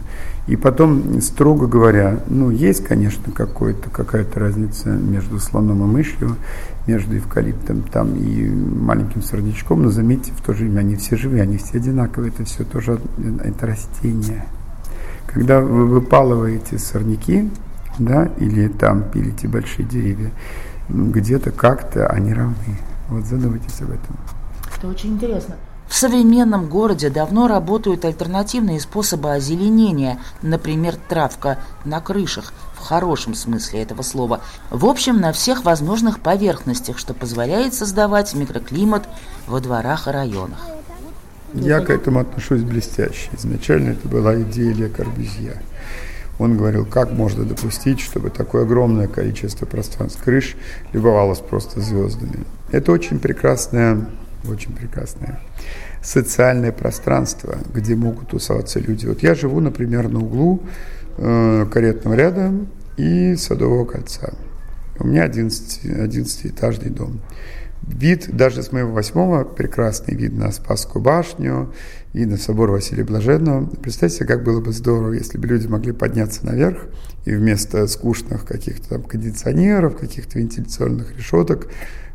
И 0.47 0.55
потом, 0.55 1.23
строго 1.23 1.67
говоря, 1.67 2.21
ну, 2.29 2.51
есть, 2.51 2.85
конечно, 2.85 3.33
какая-то 3.33 4.39
разница 4.39 4.91
между 4.91 5.39
слоном 5.39 5.83
и 5.83 5.87
мышью, 5.87 6.37
между 6.87 7.17
эвкалиптом 7.17 7.83
там 7.91 8.15
и 8.17 8.51
маленьким 8.51 9.23
сорнячком, 9.23 9.83
но 9.83 9.91
заметьте, 9.91 10.33
в 10.33 10.43
то 10.43 10.53
же 10.53 10.65
время 10.65 10.81
они 10.81 10.97
все 10.97 11.17
живые, 11.17 11.43
они 11.43 11.57
все 11.57 11.79
одинаковые, 11.79 12.33
это 12.35 12.45
все 12.45 12.65
тоже 12.65 12.93
од- 12.93 13.43
это 13.43 13.67
растения. 13.67 14.45
Когда 15.27 15.61
вы 15.61 15.87
выпалываете 15.87 16.79
сорняки, 16.79 17.49
да, 17.99 18.31
или 18.39 18.69
там 18.69 19.03
пилите 19.11 19.49
большие 19.49 19.87
деревья, 19.87 20.31
где-то 20.89 21.51
как-то 21.51 22.07
они 22.09 22.33
равны. 22.33 22.79
Вот 23.09 23.25
задумайтесь 23.25 23.81
об 23.81 23.91
этом. 23.91 24.17
Это 24.77 24.89
очень 24.89 25.15
интересно. 25.15 25.57
В 25.93 25.95
современном 25.95 26.71
городе 26.71 27.11
давно 27.11 27.49
работают 27.49 28.07
альтернативные 28.07 28.81
способы 28.81 29.33
озеленения, 29.33 30.19
например, 30.41 30.97
травка 31.09 31.59
на 31.85 32.01
крышах, 32.01 32.55
в 32.75 32.79
хорошем 32.79 33.35
смысле 33.35 33.83
этого 33.83 34.01
слова. 34.01 34.41
В 34.71 34.87
общем, 34.87 35.21
на 35.21 35.33
всех 35.33 35.65
возможных 35.65 36.21
поверхностях, 36.21 36.97
что 36.97 37.13
позволяет 37.13 37.75
создавать 37.75 38.35
микроклимат 38.35 39.07
во 39.47 39.61
дворах 39.61 40.09
и 40.09 40.11
районах. 40.13 40.67
Я 41.53 41.81
к 41.81 41.91
этому 41.91 42.21
отношусь 42.21 42.63
блестяще. 42.63 43.29
Изначально 43.37 43.91
это 43.91 44.09
была 44.09 44.41
идея 44.41 44.73
Ле 44.73 44.89
Корбюзье. 44.89 45.61
Он 46.39 46.57
говорил, 46.57 46.87
как 46.87 47.12
можно 47.12 47.45
допустить, 47.45 48.01
чтобы 48.01 48.31
такое 48.31 48.62
огромное 48.62 49.07
количество 49.07 49.67
пространств 49.67 50.23
крыш 50.23 50.57
любовалось 50.93 51.39
просто 51.39 51.81
звездами. 51.81 52.45
Это 52.71 52.93
очень 52.93 53.19
прекрасное, 53.19 54.07
очень 54.49 54.73
прекрасное 54.73 55.41
социальное 56.03 56.73
пространство, 56.73 57.59
где 57.73 57.95
могут 57.95 58.29
тусоваться 58.29 58.81
люди. 58.81 59.07
Вот 59.07 59.23
я 59.23 59.35
живу, 59.35 59.61
например, 59.61 60.09
на 60.09 60.19
углу 60.19 60.62
э, 61.17 61.67
каретного 61.73 62.15
ряда 62.15 62.53
и 62.97 63.37
Садового 63.37 63.85
кольца. 63.85 64.35
У 64.99 65.07
меня 65.07 65.23
11, 65.23 65.85
11-этажный 65.85 66.91
дом. 66.91 67.21
Вид 67.87 68.35
даже 68.35 68.62
с 68.62 68.71
моего 68.71 68.93
восьмого 68.93 69.45
прекрасный 69.45 70.15
вид 70.15 70.35
на 70.35 70.53
Спасскую 70.53 71.03
башню 71.03 71.73
и 72.12 72.25
на 72.25 72.37
собор 72.37 72.71
Василия 72.71 73.05
Блаженного. 73.05 73.67
Представьте 73.67 74.25
как 74.25 74.45
было 74.45 74.61
бы 74.61 74.73
здорово, 74.73 75.15
если 75.15 75.37
бы 75.37 75.49
люди 75.49 75.67
могли 75.67 75.93
подняться 75.93 76.47
наверх 76.47 76.87
и 77.25 77.35
вместо 77.35 77.87
скучных 77.89 78.45
каких-то 78.45 78.91
там 78.91 79.03
кондиционеров, 79.03 79.97
каких-то 79.97 80.39
вентиляционных 80.39 81.17
решеток 81.17 81.69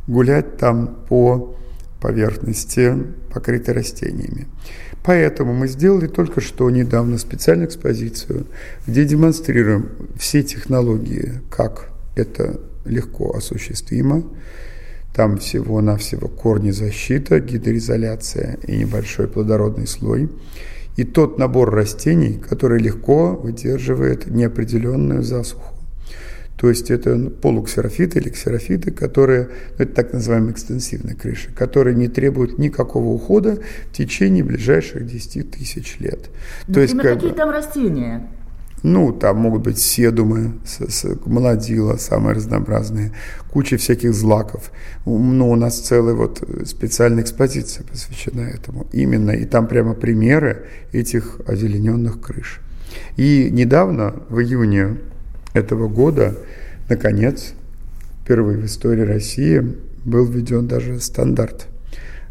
гулять 0.07 0.57
там 0.57 1.03
по 1.09 1.55
поверхности, 1.99 2.93
покрытой 3.33 3.73
растениями. 3.73 4.47
Поэтому 5.03 5.53
мы 5.53 5.67
сделали 5.67 6.07
только 6.07 6.41
что 6.41 6.69
недавно 6.69 7.17
специальную 7.17 7.67
экспозицию, 7.67 8.47
где 8.85 9.03
демонстрируем 9.03 9.89
все 10.17 10.43
технологии, 10.43 11.41
как 11.49 11.89
это 12.15 12.59
легко 12.85 13.35
осуществимо. 13.35 14.23
Там 15.17 15.39
всего-навсего 15.39 16.27
корни 16.27 16.69
защита, 16.69 17.39
гидроизоляция 17.39 18.59
и 18.67 18.77
небольшой 18.77 19.27
плодородный 19.27 19.87
слой. 19.87 20.29
И 20.95 21.03
тот 21.05 21.39
набор 21.39 21.71
растений, 21.71 22.39
который 22.47 22.79
легко 22.79 23.35
выдерживает 23.35 24.27
неопределенную 24.27 25.23
засуху. 25.23 25.73
То 26.55 26.69
есть 26.69 26.91
это 26.91 27.31
полуксерофиты 27.31 28.19
или 28.19 28.29
ксерофиты, 28.29 28.91
которые, 28.91 29.49
ну, 29.79 29.85
это 29.85 29.93
так 29.93 30.13
называемые 30.13 30.53
экстенсивные 30.53 31.15
крыши, 31.15 31.51
которые 31.51 31.95
не 31.95 32.09
требуют 32.09 32.59
никакого 32.59 33.07
ухода 33.07 33.57
в 33.91 33.97
течение 33.97 34.43
ближайших 34.43 35.07
10 35.07 35.49
тысяч 35.49 35.97
лет. 35.99 36.29
То 36.71 36.79
есть, 36.79 36.93
Например, 36.93 37.15
как 37.15 37.23
какие 37.23 37.31
бы- 37.31 37.37
там 37.37 37.49
растения? 37.49 38.27
Ну, 38.83 39.11
там 39.11 39.37
могут 39.37 39.63
быть 39.63 39.79
седумы, 39.79 40.53
с, 40.65 40.79
с- 40.87 41.17
молодила, 41.25 41.97
самые 41.97 42.35
разнообразные, 42.35 43.11
куча 43.51 43.77
всяких 43.77 44.13
злаков. 44.13 44.71
Ну, 45.05 45.49
у 45.49 45.55
нас 45.55 45.79
целая 45.79 46.13
вот 46.13 46.43
специальная 46.65 47.23
экспозиция 47.23 47.85
посвящена 47.85 48.41
этому. 48.41 48.87
Именно, 48.93 49.31
и 49.31 49.45
там 49.45 49.67
прямо 49.67 49.93
примеры 49.93 50.65
этих 50.91 51.39
озелененных 51.47 52.21
крыш. 52.21 52.61
И 53.15 53.49
недавно, 53.51 54.15
в 54.29 54.39
июне 54.39 54.97
этого 55.53 55.87
года, 55.87 56.37
наконец, 56.89 57.53
впервые 58.23 58.57
в 58.59 58.65
истории 58.65 59.01
России 59.01 59.75
был 60.05 60.25
введен 60.25 60.67
даже 60.67 60.99
стандарт 60.99 61.67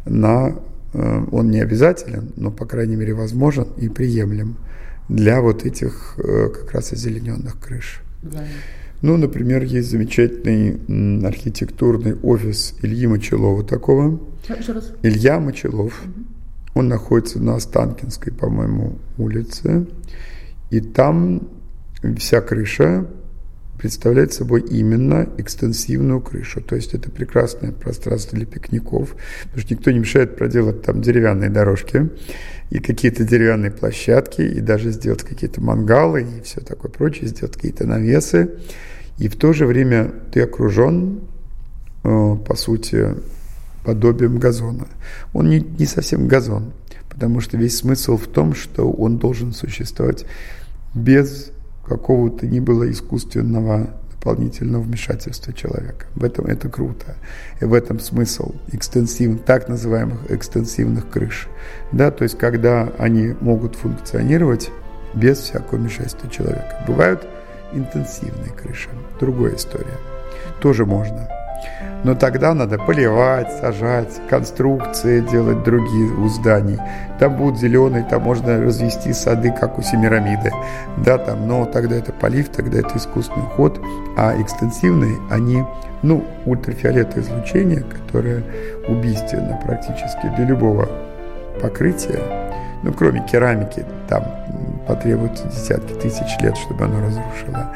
на, 0.05 0.57
э, 0.95 1.25
он 1.31 1.51
не 1.51 1.61
обязателен, 1.61 2.33
но, 2.37 2.51
по 2.51 2.65
крайней 2.67 2.97
мере, 2.97 3.15
возможен 3.15 3.67
и 3.77 3.89
приемлем 3.89 4.57
для 5.09 5.41
вот 5.41 5.65
этих 5.65 6.15
э, 6.19 6.49
как 6.49 6.73
раз 6.73 6.93
озелененных 6.93 7.59
крыш. 7.61 8.03
Ну, 9.03 9.17
например, 9.17 9.63
есть 9.63 9.91
замечательный 9.91 11.27
архитектурный 11.27 12.15
офис 12.15 12.75
Ильи 12.83 13.07
Мочелова 13.07 13.63
такого. 13.63 14.21
Еще 14.59 14.73
раз. 14.73 14.93
Илья 15.03 15.39
Мочелов. 15.39 16.03
Он 16.75 16.89
находится 16.89 17.41
на 17.41 17.57
Останкинской, 17.57 18.33
по-моему, 18.33 18.99
улице. 19.19 19.87
И 20.71 20.81
там 20.81 21.49
вся 22.19 22.41
крыша 22.41 23.07
представляет 23.79 24.33
собой 24.33 24.63
именно 24.63 25.29
экстенсивную 25.37 26.21
крышу. 26.21 26.61
То 26.61 26.77
есть 26.77 26.95
это 26.95 27.11
прекрасное 27.11 27.73
пространство 27.73 28.37
для 28.37 28.47
пикников, 28.47 29.17
потому 29.45 29.61
что 29.61 29.75
никто 29.75 29.91
не 29.91 29.99
мешает 29.99 30.37
проделать 30.37 30.83
там 30.83 31.03
деревянные 31.03 31.51
дорожки 31.51 32.11
и 32.71 32.79
какие-то 32.79 33.25
деревянные 33.25 33.71
площадки, 33.71 34.41
и 34.41 34.61
даже 34.61 34.91
сделать 34.91 35.23
какие-то 35.23 35.61
мангалы 35.61 36.23
и 36.23 36.43
все 36.43 36.61
такое 36.61 36.91
прочее, 36.91 37.29
сделать 37.29 37.55
какие-то 37.55 37.87
навесы. 37.87 38.51
И 39.19 39.29
в 39.29 39.37
то 39.37 39.53
же 39.53 39.67
время 39.67 40.13
ты 40.33 40.43
окружен, 40.43 41.21
э, 42.05 42.37
по 42.47 42.57
сути, 42.57 43.15
подобием 43.85 44.39
газона. 44.39 44.89
Он 45.33 45.49
не, 45.49 45.61
не 45.61 45.87
совсем 45.87 46.27
газон, 46.27 46.73
потому 47.09 47.41
что 47.41 47.57
весь 47.57 47.79
смысл 47.79 48.17
в 48.17 48.27
том, 48.27 48.55
что 48.55 48.91
он 48.91 49.19
должен 49.19 49.53
существовать 49.53 50.27
без 50.95 51.53
какого-то 51.87 52.47
ни 52.47 52.61
было 52.61 52.91
искусственного 52.91 53.91
дополнительного 54.11 54.83
вмешательства 54.83 55.53
человека. 55.53 56.07
В 56.15 56.25
этом 56.25 56.47
это 56.47 56.69
круто. 56.69 57.15
И 57.61 57.65
в 57.65 57.73
этом 57.73 58.01
смысл 58.01 58.55
экстенсивных, 58.73 59.45
так 59.45 59.69
называемых 59.69 60.31
экстенсивных 60.31 61.09
крыш. 61.09 61.49
Да, 61.93 62.11
то 62.11 62.25
есть 62.25 62.37
когда 62.37 62.93
они 62.99 63.35
могут 63.41 63.77
функционировать 63.77 64.71
без 65.15 65.39
всякого 65.39 65.79
вмешательства 65.79 66.29
человека. 66.29 66.85
Бывают 66.87 67.27
интенсивные 67.73 68.51
крыши. 68.51 68.89
Другая 69.21 69.55
история. 69.55 69.97
Тоже 70.61 70.85
можно. 70.85 71.29
Но 72.05 72.15
тогда 72.15 72.55
надо 72.55 72.79
поливать, 72.79 73.51
сажать, 73.61 74.21
конструкции 74.29 75.21
делать 75.21 75.65
другие 75.65 76.13
у 76.13 76.29
зданий. 76.29 76.79
Там 77.19 77.37
будут 77.37 77.59
зеленые, 77.59 78.05
там 78.05 78.23
можно 78.23 78.61
развести 78.61 79.13
сады, 79.13 79.51
как 79.51 79.79
у 79.79 79.83
Семирамиды. 79.83 80.53
Да, 80.99 81.19
там, 81.19 81.49
но 81.49 81.65
тогда 81.65 81.97
это 81.97 82.13
полив, 82.13 82.49
тогда 82.49 82.79
это 82.79 82.97
искусственный 82.97 83.47
уход. 83.47 83.81
А 84.17 84.41
экстенсивные, 84.41 85.17
они, 85.31 85.65
ну, 86.03 86.25
ультрафиолетовое 86.45 87.25
излучение, 87.25 87.83
которое 87.83 88.43
убийственно 88.89 89.61
практически 89.65 90.27
для 90.37 90.45
любого 90.45 90.89
покрытия, 91.61 92.21
ну, 92.83 92.93
кроме 92.93 93.27
керамики, 93.27 93.85
там 94.09 94.25
потребуется 94.87 95.49
десятки 95.49 95.95
тысяч 95.95 96.39
лет, 96.41 96.57
чтобы 96.57 96.85
оно 96.85 97.01
разрушило 97.01 97.73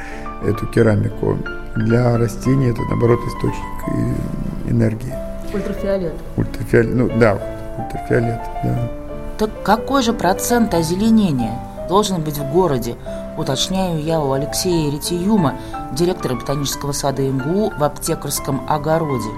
эту 0.46 0.66
керамику. 0.66 1.38
Для 1.76 2.18
растений 2.18 2.70
это, 2.70 2.82
наоборот, 2.88 3.20
источник 3.26 4.68
энергии. 4.68 5.14
Ультрафиолет. 5.52 6.14
Ультрафиолет, 6.36 6.94
ну 6.94 7.18
да, 7.18 7.38
ультрафиолет, 7.78 8.40
да. 8.64 8.90
Так 9.38 9.50
какой 9.62 10.02
же 10.02 10.12
процент 10.12 10.74
озеленения 10.74 11.52
должен 11.88 12.20
быть 12.22 12.38
в 12.38 12.52
городе? 12.52 12.96
Уточняю 13.38 14.00
я 14.02 14.20
у 14.20 14.32
Алексея 14.32 14.92
Ретиюма, 14.92 15.54
директора 15.92 16.34
ботанического 16.34 16.92
сада 16.92 17.22
МГУ 17.22 17.72
в 17.78 17.82
аптекарском 17.82 18.62
огороде. 18.68 19.30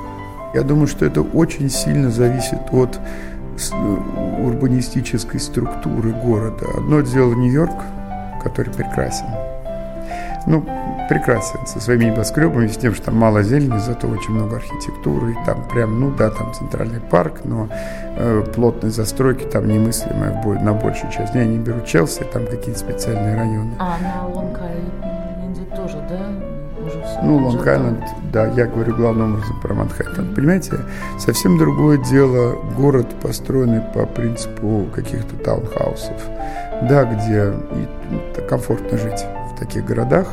Я 0.54 0.62
думаю, 0.62 0.86
что 0.86 1.04
это 1.06 1.22
очень 1.22 1.70
сильно 1.70 2.10
зависит 2.10 2.58
от 2.72 2.98
урбанистической 4.38 5.38
структуры 5.38 6.12
города. 6.12 6.66
Одно 6.76 7.00
дело 7.00 7.32
Нью-Йорк, 7.34 7.76
который 8.42 8.72
прекрасен. 8.72 9.26
Ну, 10.46 10.64
прекрасен 11.08 11.66
со 11.66 11.80
своими 11.80 12.06
небоскребами, 12.06 12.66
с 12.66 12.76
тем, 12.76 12.94
что 12.94 13.06
там 13.06 13.16
мало 13.16 13.42
зелени, 13.42 13.78
зато 13.78 14.08
очень 14.08 14.32
много 14.32 14.56
архитектуры. 14.56 15.32
И 15.32 15.36
там 15.46 15.64
прям, 15.68 16.00
ну 16.00 16.10
да, 16.10 16.30
там 16.30 16.52
центральный 16.54 17.00
парк, 17.00 17.40
но 17.44 17.68
э, 18.16 18.44
плотной 18.54 18.90
застройки 18.90 19.44
там 19.44 19.68
немыслимая 19.68 20.42
на 20.60 20.72
большую 20.72 21.12
часть. 21.12 21.34
Я 21.34 21.44
не 21.44 21.58
беру 21.58 21.80
Челси, 21.80 22.24
там 22.32 22.46
какие-то 22.46 22.78
специальные 22.78 23.36
районы. 23.36 23.72
А 23.78 23.96
на 23.98 24.28
Лонг-Айленде 24.28 25.76
тоже, 25.76 25.98
да? 26.08 26.52
Ну, 27.22 27.38
Лонг-Айленд, 27.38 28.02
да, 28.32 28.46
я 28.48 28.66
говорю 28.66 28.96
главным 28.96 29.34
образом 29.34 29.60
про 29.60 29.74
Манхэттен. 29.74 30.34
Понимаете, 30.34 30.78
совсем 31.18 31.56
другое 31.56 31.98
дело 31.98 32.56
город, 32.76 33.06
построенный 33.22 33.80
по 33.80 34.04
принципу 34.06 34.86
каких-то 34.92 35.36
таунхаусов, 35.36 36.20
да, 36.88 37.04
где 37.04 37.52
комфортно 38.48 38.98
жить 38.98 39.24
таких 39.62 39.84
городах, 39.84 40.26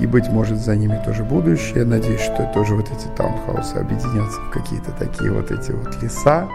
и, 0.00 0.06
быть 0.06 0.28
может, 0.28 0.58
за 0.58 0.74
ними 0.76 1.00
тоже 1.04 1.24
будущее. 1.24 1.80
Я 1.80 1.84
надеюсь, 1.84 2.20
что 2.20 2.50
тоже 2.52 2.74
вот 2.74 2.86
эти 2.90 3.06
таунхаусы 3.16 3.76
объединятся 3.76 4.40
в 4.40 4.50
какие-то 4.50 4.90
такие 4.98 5.30
вот 5.30 5.50
эти 5.50 5.72
вот 5.72 6.02
леса, 6.02 6.48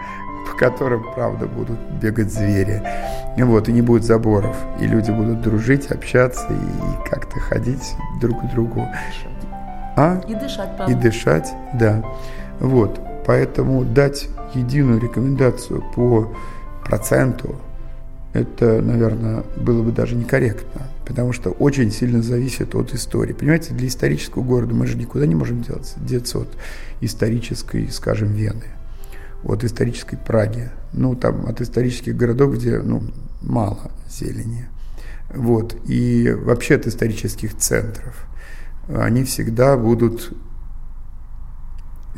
по 0.46 0.56
которым, 0.56 1.04
правда, 1.14 1.46
будут 1.46 1.78
бегать 2.00 2.32
звери. 2.32 2.82
Вот, 3.36 3.68
и 3.68 3.72
не 3.72 3.82
будет 3.82 4.04
заборов. 4.04 4.56
И 4.80 4.86
люди 4.86 5.10
будут 5.10 5.42
дружить, 5.42 5.90
общаться 5.90 6.46
и 6.50 7.08
как-то 7.08 7.40
ходить 7.40 7.94
друг 8.20 8.40
к 8.42 8.50
другу. 8.52 8.86
А? 9.96 10.20
И 10.28 10.34
дышать, 10.34 10.76
правда. 10.76 10.92
И 10.92 10.94
дышать, 10.94 11.52
да. 11.74 12.02
Вот, 12.60 13.00
поэтому 13.26 13.84
дать 13.84 14.28
единую 14.54 15.00
рекомендацию 15.00 15.82
по 15.94 16.32
проценту, 16.84 17.56
это, 18.32 18.82
наверное, 18.82 19.42
было 19.56 19.82
бы 19.82 19.92
даже 19.92 20.14
некорректно 20.14 20.82
потому 21.08 21.32
что 21.32 21.50
очень 21.50 21.90
сильно 21.90 22.22
зависит 22.22 22.74
от 22.74 22.94
истории. 22.94 23.32
Понимаете, 23.32 23.72
для 23.72 23.88
исторического 23.88 24.42
города 24.42 24.74
мы 24.74 24.86
же 24.86 24.98
никуда 24.98 25.24
не 25.24 25.34
можем 25.34 25.62
деться, 25.62 25.98
деться 25.98 26.40
от 26.40 26.48
исторической, 27.00 27.88
скажем, 27.90 28.34
Вены, 28.34 28.66
от 29.42 29.64
исторической 29.64 30.16
Праги, 30.18 30.68
ну, 30.92 31.16
там, 31.16 31.46
от 31.46 31.62
исторических 31.62 32.14
городов, 32.14 32.56
где, 32.56 32.80
ну, 32.80 33.02
мало 33.40 33.90
зелени. 34.10 34.68
Вот, 35.34 35.76
и 35.86 36.30
вообще 36.30 36.74
от 36.74 36.86
исторических 36.86 37.56
центров. 37.56 38.26
Они 38.88 39.24
всегда 39.24 39.78
будут 39.78 40.34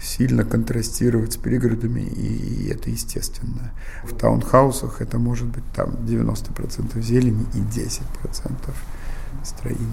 сильно 0.00 0.44
контрастировать 0.44 1.34
с 1.34 1.36
пригородами, 1.36 2.00
и 2.00 2.68
это 2.70 2.90
естественно. 2.90 3.72
В 4.04 4.16
таунхаусах 4.16 5.00
это 5.02 5.18
может 5.18 5.48
быть 5.48 5.64
там 5.74 5.90
90% 6.06 7.00
зелени 7.00 7.46
и 7.54 7.58
10% 7.58 8.02
строений. 9.44 9.86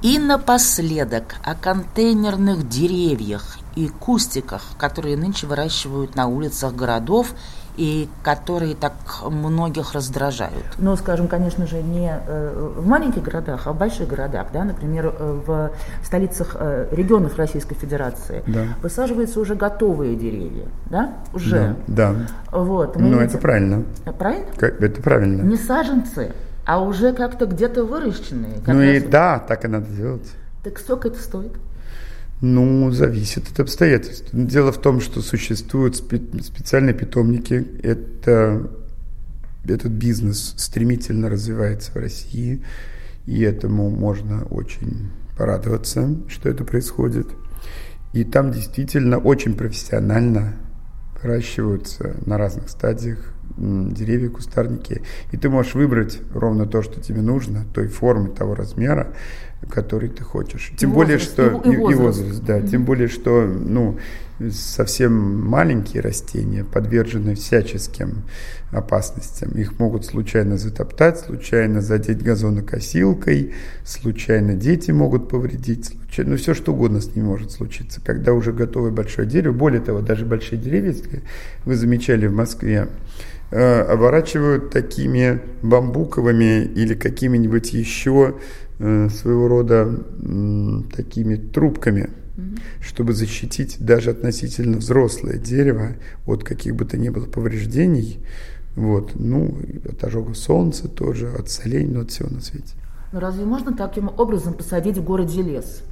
И 0.00 0.18
напоследок 0.18 1.34
о 1.42 1.56
контейнерных 1.56 2.68
деревьях 2.68 3.58
и 3.74 3.88
кустиках, 3.88 4.62
которые 4.78 5.16
нынче 5.16 5.48
выращивают 5.48 6.14
на 6.14 6.28
улицах 6.28 6.74
городов 6.74 7.34
и 7.78 8.08
которые 8.24 8.74
так 8.74 8.92
многих 9.30 9.92
раздражают? 9.92 10.64
Ну, 10.78 10.96
скажем, 10.96 11.28
конечно 11.28 11.66
же, 11.66 11.80
не 11.80 12.10
э, 12.10 12.72
в 12.76 12.86
маленьких 12.86 13.22
городах, 13.22 13.66
а 13.66 13.72
в 13.72 13.78
больших 13.78 14.08
городах, 14.08 14.48
да, 14.52 14.64
например, 14.64 15.14
э, 15.16 15.40
в 15.46 15.70
столицах 16.04 16.56
э, 16.58 16.88
регионов 16.90 17.38
Российской 17.38 17.76
Федерации 17.76 18.42
да. 18.48 18.64
высаживаются 18.82 19.38
уже 19.38 19.54
готовые 19.54 20.16
деревья, 20.16 20.66
да, 20.90 21.14
уже. 21.32 21.76
Да. 21.86 22.14
да. 22.50 22.58
Вот. 22.58 22.96
Мы 22.96 23.10
ну, 23.10 23.20
это 23.20 23.38
правильно. 23.38 23.84
Правильно? 24.18 24.46
Как, 24.56 24.82
это 24.82 25.00
правильно. 25.00 25.42
Не 25.42 25.56
саженцы, 25.56 26.32
а 26.66 26.82
уже 26.82 27.12
как-то 27.12 27.46
где-то 27.46 27.84
выращенные. 27.84 28.60
Ну 28.66 28.82
и 28.82 28.98
да, 28.98 29.38
так 29.38 29.64
и 29.64 29.68
надо 29.68 29.86
делать. 29.86 30.28
Так 30.64 30.80
сколько 30.80 31.08
это 31.08 31.22
стоит? 31.22 31.52
Ну, 32.40 32.90
зависит 32.92 33.50
от 33.50 33.60
обстоятельств. 33.60 34.28
Дело 34.32 34.70
в 34.70 34.80
том, 34.80 35.00
что 35.00 35.22
существуют 35.22 35.96
специальные 35.96 36.94
питомники. 36.94 37.66
Это, 37.82 38.70
этот 39.64 39.92
бизнес 39.92 40.54
стремительно 40.56 41.28
развивается 41.28 41.90
в 41.92 41.96
России, 41.96 42.62
и 43.26 43.42
этому 43.42 43.90
можно 43.90 44.44
очень 44.44 45.10
порадоваться, 45.36 46.14
что 46.28 46.48
это 46.48 46.64
происходит. 46.64 47.26
И 48.12 48.24
там 48.24 48.52
действительно 48.52 49.18
очень 49.18 49.54
профессионально 49.54 50.54
выращиваются 51.20 52.16
на 52.24 52.38
разных 52.38 52.68
стадиях 52.68 53.34
деревья, 53.56 54.28
кустарники. 54.28 55.02
И 55.32 55.36
ты 55.36 55.48
можешь 55.48 55.74
выбрать 55.74 56.20
ровно 56.32 56.66
то, 56.66 56.82
что 56.82 57.00
тебе 57.00 57.20
нужно, 57.20 57.64
той 57.74 57.88
формы, 57.88 58.28
того 58.28 58.54
размера, 58.54 59.12
который 59.68 60.08
ты 60.08 60.22
хочешь. 60.22 60.72
Тем 60.76 60.90
и 60.90 60.94
более, 60.94 61.18
возраст, 61.18 61.32
что 61.32 61.70
и, 61.70 61.72
и, 61.72 61.76
возраст. 61.76 61.90
и 61.90 62.02
возраст, 62.02 62.42
да. 62.44 62.58
Mm-hmm. 62.58 62.68
Тем 62.70 62.84
более, 62.84 63.08
что 63.08 63.46
ну 63.46 63.98
совсем 64.50 65.46
маленькие 65.46 66.00
растения 66.00 66.64
подвержены 66.64 67.34
всяческим 67.34 68.22
опасностям. 68.70 69.50
Их 69.52 69.78
могут 69.78 70.04
случайно 70.04 70.56
затоптать, 70.58 71.18
случайно 71.18 71.80
задеть 71.80 72.22
газонокосилкой, 72.22 73.54
случайно 73.84 74.54
дети 74.54 74.90
могут 74.92 75.28
повредить, 75.28 75.86
случайно, 75.86 76.32
ну 76.32 76.36
все 76.36 76.54
что 76.54 76.72
угодно 76.72 77.00
с 77.00 77.14
ними 77.14 77.26
может 77.26 77.50
случиться. 77.50 78.00
Когда 78.04 78.32
уже 78.32 78.52
готовое 78.52 78.92
большое 78.92 79.26
дерево, 79.26 79.54
более 79.54 79.80
того, 79.80 80.00
даже 80.00 80.24
большие 80.24 80.60
деревья, 80.60 80.90
если 80.90 81.22
вы 81.64 81.74
замечали 81.74 82.26
в 82.26 82.32
Москве, 82.32 82.88
э, 83.50 83.80
оборачивают 83.80 84.70
такими 84.70 85.40
бамбуковыми 85.62 86.64
или 86.64 86.94
какими-нибудь 86.94 87.72
еще 87.72 88.36
своего 88.78 89.48
рода 89.48 90.04
такими 90.94 91.36
трубками, 91.36 92.10
чтобы 92.80 93.12
защитить 93.12 93.76
даже 93.80 94.10
относительно 94.10 94.78
взрослое 94.78 95.38
дерево 95.38 95.96
от 96.26 96.44
каких 96.44 96.76
бы 96.76 96.84
то 96.84 96.96
ни 96.96 97.08
было 97.08 97.26
повреждений, 97.26 98.20
Вот. 98.76 99.12
Ну, 99.16 99.58
от 99.88 100.04
ожога 100.04 100.34
солнца 100.34 100.88
тоже, 100.88 101.28
от 101.28 101.50
солей, 101.50 101.84
но 101.84 102.02
от 102.02 102.12
всего 102.12 102.28
на 102.30 102.40
свете. 102.40 102.74
Но 103.12 103.18
разве 103.18 103.44
можно 103.44 103.76
таким 103.76 104.08
образом 104.16 104.54
посадить 104.54 104.98
в 104.98 105.02
городе 105.02 105.42
лес? 105.42 105.82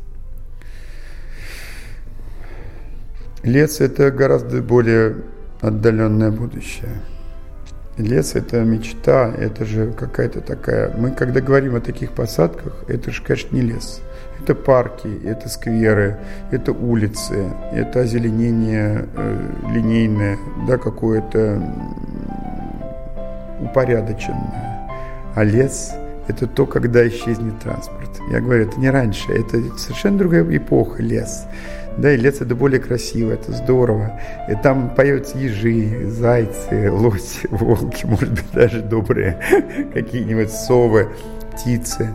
Лес– 3.42 3.80
это 3.80 4.10
гораздо 4.12 4.62
более 4.62 5.24
отдаленное 5.60 6.30
будущее. 6.30 7.00
Лес– 7.98 8.34
это 8.34 8.62
мечта, 8.62 9.32
это 9.38 9.64
же 9.64 9.92
какая-то 9.92 10.42
такая... 10.42 10.94
Мы, 10.96 11.12
когда 11.12 11.40
говорим 11.40 11.76
о 11.76 11.80
таких 11.80 12.12
посадках, 12.12 12.84
это 12.88 13.10
же, 13.10 13.22
конечно, 13.22 13.56
не 13.56 13.62
лес. 13.62 14.02
Это 14.42 14.54
парки, 14.54 15.08
это 15.24 15.48
скверы, 15.48 16.18
это 16.50 16.72
улицы, 16.72 17.50
это 17.72 18.00
озеленение 18.00 19.06
э, 19.16 19.48
линейное, 19.72 20.36
да, 20.68 20.76
какое-то 20.76 21.62
упорядоченное. 23.62 24.90
А 25.34 25.42
лес– 25.42 25.94
это 26.28 26.46
то, 26.46 26.66
когда 26.66 27.06
исчезнет 27.08 27.58
транспорт. 27.60 28.10
Я 28.30 28.40
говорю, 28.40 28.68
это 28.68 28.78
не 28.78 28.90
раньше, 28.90 29.32
это 29.32 29.58
совершенно 29.78 30.18
другая 30.18 30.44
эпоха 30.54 31.02
лес. 31.02 31.46
Да, 31.98 32.12
и 32.12 32.16
лес 32.16 32.40
это 32.40 32.54
более 32.54 32.80
красиво, 32.80 33.32
это 33.32 33.52
здорово. 33.52 34.20
И 34.48 34.54
там 34.54 34.94
поются 34.94 35.38
ежи, 35.38 36.10
зайцы, 36.10 36.90
лоси, 36.90 37.48
волки, 37.50 38.04
может 38.06 38.30
быть, 38.30 38.52
даже 38.52 38.82
добрые 38.82 39.38
какие-нибудь 39.94 40.50
совы, 40.50 41.08
птицы. 41.52 42.10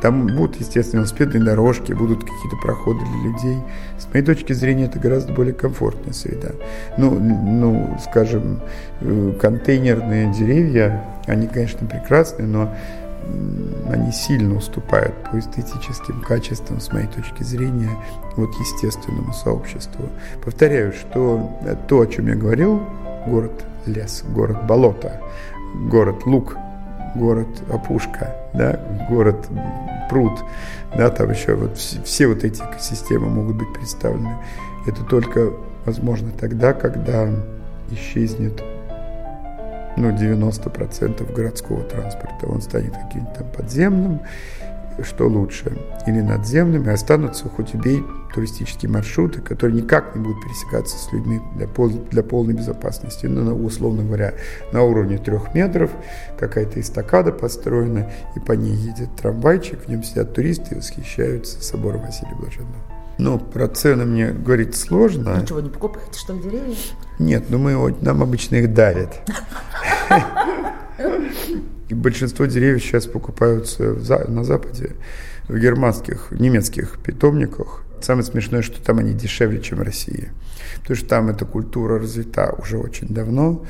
Там 0.00 0.26
будут, 0.26 0.60
естественно, 0.60 1.00
велосипедные 1.00 1.42
дорожки, 1.42 1.92
будут 1.92 2.20
какие-то 2.20 2.56
проходы 2.62 3.00
для 3.00 3.30
людей. 3.30 3.58
С 3.98 4.06
моей 4.12 4.24
точки 4.24 4.52
зрения, 4.52 4.84
это 4.84 4.98
гораздо 4.98 5.32
более 5.32 5.54
комфортная 5.54 6.12
среда. 6.12 6.50
Ну, 6.98 7.18
ну 7.18 7.98
скажем, 8.04 8.60
э, 9.00 9.32
контейнерные 9.40 10.32
деревья, 10.32 11.02
они, 11.26 11.46
конечно, 11.46 11.86
прекрасные, 11.86 12.46
но 12.46 12.74
они 13.90 14.12
сильно 14.12 14.56
уступают 14.56 15.14
по 15.30 15.38
эстетическим 15.38 16.22
качествам, 16.22 16.80
с 16.80 16.92
моей 16.92 17.06
точки 17.06 17.42
зрения, 17.42 17.90
вот 18.36 18.54
естественному 18.54 19.32
сообществу. 19.32 20.08
Повторяю, 20.44 20.92
что 20.92 21.50
то, 21.88 22.00
о 22.00 22.06
чем 22.06 22.28
я 22.28 22.34
говорил, 22.34 22.82
город 23.26 23.64
лес, 23.86 24.24
город 24.28 24.66
болото, 24.66 25.20
город 25.90 26.26
лук, 26.26 26.56
город 27.14 27.48
опушка, 27.70 28.34
да, 28.52 28.80
город 29.08 29.46
пруд, 30.10 30.32
да, 30.96 31.10
там 31.10 31.30
еще 31.30 31.54
вот 31.54 31.76
все, 31.76 32.26
вот 32.26 32.44
эти 32.44 32.60
экосистемы 32.60 33.28
могут 33.28 33.56
быть 33.56 33.72
представлены. 33.72 34.36
Это 34.86 35.02
только 35.04 35.50
возможно 35.84 36.30
тогда, 36.38 36.72
когда 36.72 37.28
исчезнет 37.90 38.62
ну, 39.96 40.10
90% 40.10 41.32
городского 41.32 41.82
транспорта. 41.82 42.46
Он 42.46 42.60
станет 42.60 42.92
каким-то 42.92 43.44
подземным, 43.44 44.20
что 45.02 45.28
лучше, 45.28 45.76
или 46.06 46.20
надземным, 46.20 46.88
и 46.88 46.92
останутся 46.92 47.48
хоть 47.48 47.74
убей 47.74 48.02
туристические 48.34 48.90
маршруты, 48.90 49.40
которые 49.40 49.80
никак 49.82 50.14
не 50.14 50.22
будут 50.22 50.42
пересекаться 50.42 50.96
с 50.98 51.12
людьми 51.12 51.40
для, 51.56 51.68
пол, 51.68 51.88
для 51.88 52.22
полной 52.22 52.54
безопасности. 52.54 53.26
Ну, 53.26 53.64
условно 53.64 54.02
говоря, 54.02 54.34
на 54.72 54.82
уровне 54.82 55.18
трех 55.18 55.54
метров 55.54 55.90
какая-то 56.38 56.80
эстакада 56.80 57.32
построена, 57.32 58.10
и 58.34 58.40
по 58.40 58.52
ней 58.52 58.74
едет 58.74 59.14
трамвайчик, 59.16 59.84
в 59.84 59.88
нем 59.88 60.02
сидят 60.02 60.34
туристы 60.34 60.74
и 60.74 60.78
восхищаются 60.78 61.62
собором 61.62 62.02
Василия 62.02 62.34
Блаженного. 62.34 62.93
Ну, 63.18 63.38
про 63.38 63.68
цены 63.68 64.04
мне 64.04 64.30
говорить 64.30 64.74
сложно. 64.76 65.40
Ничего 65.40 65.60
не 65.60 65.70
покупаете, 65.70 66.18
что 66.18 66.32
ли, 66.32 66.40
деревья? 66.40 66.74
Нет, 67.18 67.44
ну 67.48 67.58
мы, 67.58 67.94
нам 68.00 68.22
обычно 68.22 68.56
их 68.56 68.74
дарят. 68.74 69.20
И 71.88 71.94
большинство 71.94 72.46
деревьев 72.46 72.82
сейчас 72.82 73.06
покупаются 73.06 73.94
на 74.28 74.42
Западе, 74.42 74.92
в 75.48 75.58
германских, 75.58 76.28
немецких 76.32 76.98
питомниках. 77.02 77.84
Самое 78.00 78.24
смешное, 78.24 78.62
что 78.62 78.82
там 78.82 78.98
они 78.98 79.12
дешевле, 79.12 79.60
чем 79.60 79.78
в 79.78 79.82
России. 79.82 80.30
Потому 80.80 80.96
что 80.96 81.08
там 81.08 81.28
эта 81.28 81.44
культура 81.44 81.98
развита 81.98 82.54
уже 82.58 82.78
очень 82.78 83.08
давно 83.08 83.64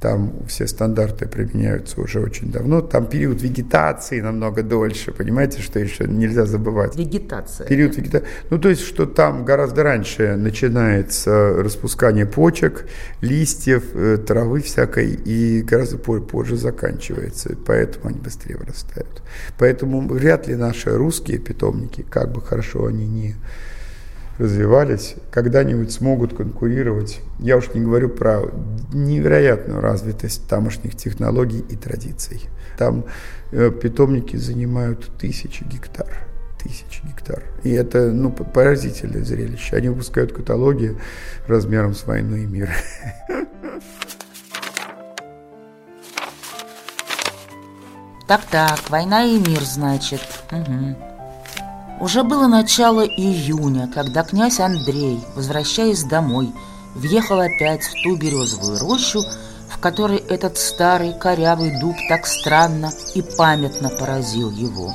там 0.00 0.46
все 0.46 0.66
стандарты 0.66 1.26
применяются 1.26 2.00
уже 2.00 2.20
очень 2.20 2.50
давно. 2.50 2.80
Там 2.82 3.06
период 3.06 3.42
вегетации 3.42 4.20
намного 4.20 4.62
дольше, 4.62 5.12
понимаете, 5.12 5.62
что 5.62 5.78
еще 5.78 6.04
нельзя 6.04 6.44
забывать. 6.44 6.96
Вегетация. 6.96 7.66
Период 7.66 7.96
вегетации. 7.96 8.28
Ну, 8.50 8.58
то 8.58 8.68
есть, 8.68 8.82
что 8.82 9.06
там 9.06 9.44
гораздо 9.44 9.82
раньше 9.82 10.36
начинается 10.36 11.54
распускание 11.56 12.26
почек, 12.26 12.86
листьев, 13.20 13.84
э, 13.94 14.18
травы 14.18 14.60
всякой, 14.60 15.14
и 15.14 15.62
гораздо 15.62 15.98
позже 15.98 16.56
заканчивается, 16.56 17.56
поэтому 17.66 18.08
они 18.08 18.18
быстрее 18.18 18.56
вырастают. 18.56 19.22
Поэтому 19.58 20.06
вряд 20.06 20.46
ли 20.46 20.56
наши 20.56 20.90
русские 20.90 21.38
питомники, 21.38 22.04
как 22.08 22.32
бы 22.32 22.42
хорошо 22.42 22.86
они 22.86 23.06
ни 23.06 23.36
развивались, 24.38 25.16
когда-нибудь 25.30 25.92
смогут 25.92 26.36
конкурировать. 26.36 27.20
Я 27.38 27.56
уж 27.56 27.72
не 27.74 27.80
говорю 27.80 28.08
про 28.08 28.42
невероятную 28.92 29.80
развитость 29.80 30.48
тамошних 30.48 30.96
технологий 30.96 31.64
и 31.68 31.76
традиций. 31.76 32.42
Там 32.78 33.04
э, 33.52 33.70
питомники 33.70 34.36
занимают 34.36 35.10
тысячи 35.18 35.64
гектар. 35.64 36.26
Тысячи 36.62 37.02
гектар. 37.06 37.42
И 37.62 37.70
это 37.70 38.10
ну, 38.10 38.30
поразительное 38.30 39.24
зрелище. 39.24 39.76
Они 39.76 39.88
выпускают 39.88 40.32
каталоги 40.32 40.96
размером 41.46 41.94
с 41.94 42.06
войну 42.06 42.36
и 42.36 42.46
мир. 42.46 42.70
Так-так, 48.26 48.90
война 48.90 49.24
и 49.24 49.38
мир, 49.38 49.60
значит. 49.60 50.20
Угу. 50.50 51.05
Уже 51.98 52.24
было 52.24 52.46
начало 52.46 53.00
июня, 53.06 53.90
когда 53.92 54.22
князь 54.22 54.60
Андрей, 54.60 55.24
возвращаясь 55.34 56.04
домой, 56.04 56.52
въехал 56.94 57.40
опять 57.40 57.84
в 57.84 57.92
ту 58.02 58.16
березовую 58.16 58.78
рощу, 58.80 59.22
в 59.70 59.78
которой 59.80 60.18
этот 60.18 60.58
старый 60.58 61.14
корявый 61.18 61.80
дуб 61.80 61.96
так 62.10 62.26
странно 62.26 62.90
и 63.14 63.22
памятно 63.22 63.88
поразил 63.88 64.50
его. 64.50 64.92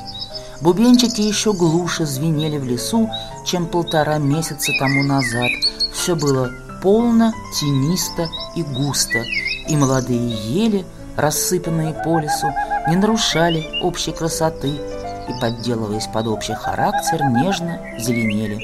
Бубенчики 0.60 1.20
еще 1.20 1.52
глуше 1.52 2.06
звенели 2.06 2.56
в 2.56 2.64
лесу, 2.64 3.10
чем 3.44 3.66
полтора 3.66 4.18
месяца 4.18 4.70
тому 4.78 5.02
назад. 5.02 5.50
Все 5.92 6.14
было 6.14 6.52
полно, 6.84 7.32
тенисто 7.58 8.28
и 8.54 8.62
густо, 8.62 9.24
и 9.68 9.76
молодые 9.76 10.30
ели, 10.30 10.84
рассыпанные 11.16 11.94
по 12.04 12.20
лесу, 12.20 12.46
не 12.88 12.94
нарушали 12.94 13.66
общей 13.82 14.12
красоты– 14.12 14.70
и, 15.28 15.40
подделываясь 15.40 16.06
под 16.06 16.26
общий 16.26 16.54
характер, 16.54 17.24
нежно 17.24 17.78
зеленели 17.98 18.58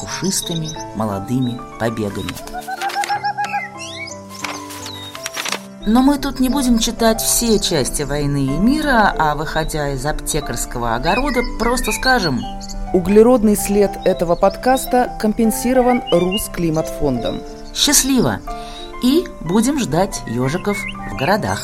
пушистыми 0.00 0.68
молодыми 0.96 1.60
побегами. 1.78 2.32
Но 5.86 6.02
мы 6.02 6.18
тут 6.18 6.40
не 6.40 6.48
будем 6.48 6.80
читать 6.80 7.20
все 7.20 7.60
части 7.60 8.02
«Войны 8.02 8.44
и 8.44 8.58
мира», 8.58 9.14
а, 9.16 9.36
выходя 9.36 9.90
из 9.90 10.04
аптекарского 10.04 10.96
огорода, 10.96 11.42
просто 11.60 11.92
скажем 11.92 12.40
Углеродный 12.92 13.56
след 13.56 13.90
этого 14.04 14.36
подкаста 14.36 15.12
компенсирован 15.20 16.02
Русклиматфондом. 16.10 17.40
Счастливо! 17.74 18.40
И 19.02 19.26
будем 19.40 19.78
ждать 19.78 20.22
ежиков 20.26 20.78
в 21.10 21.16
городах. 21.16 21.60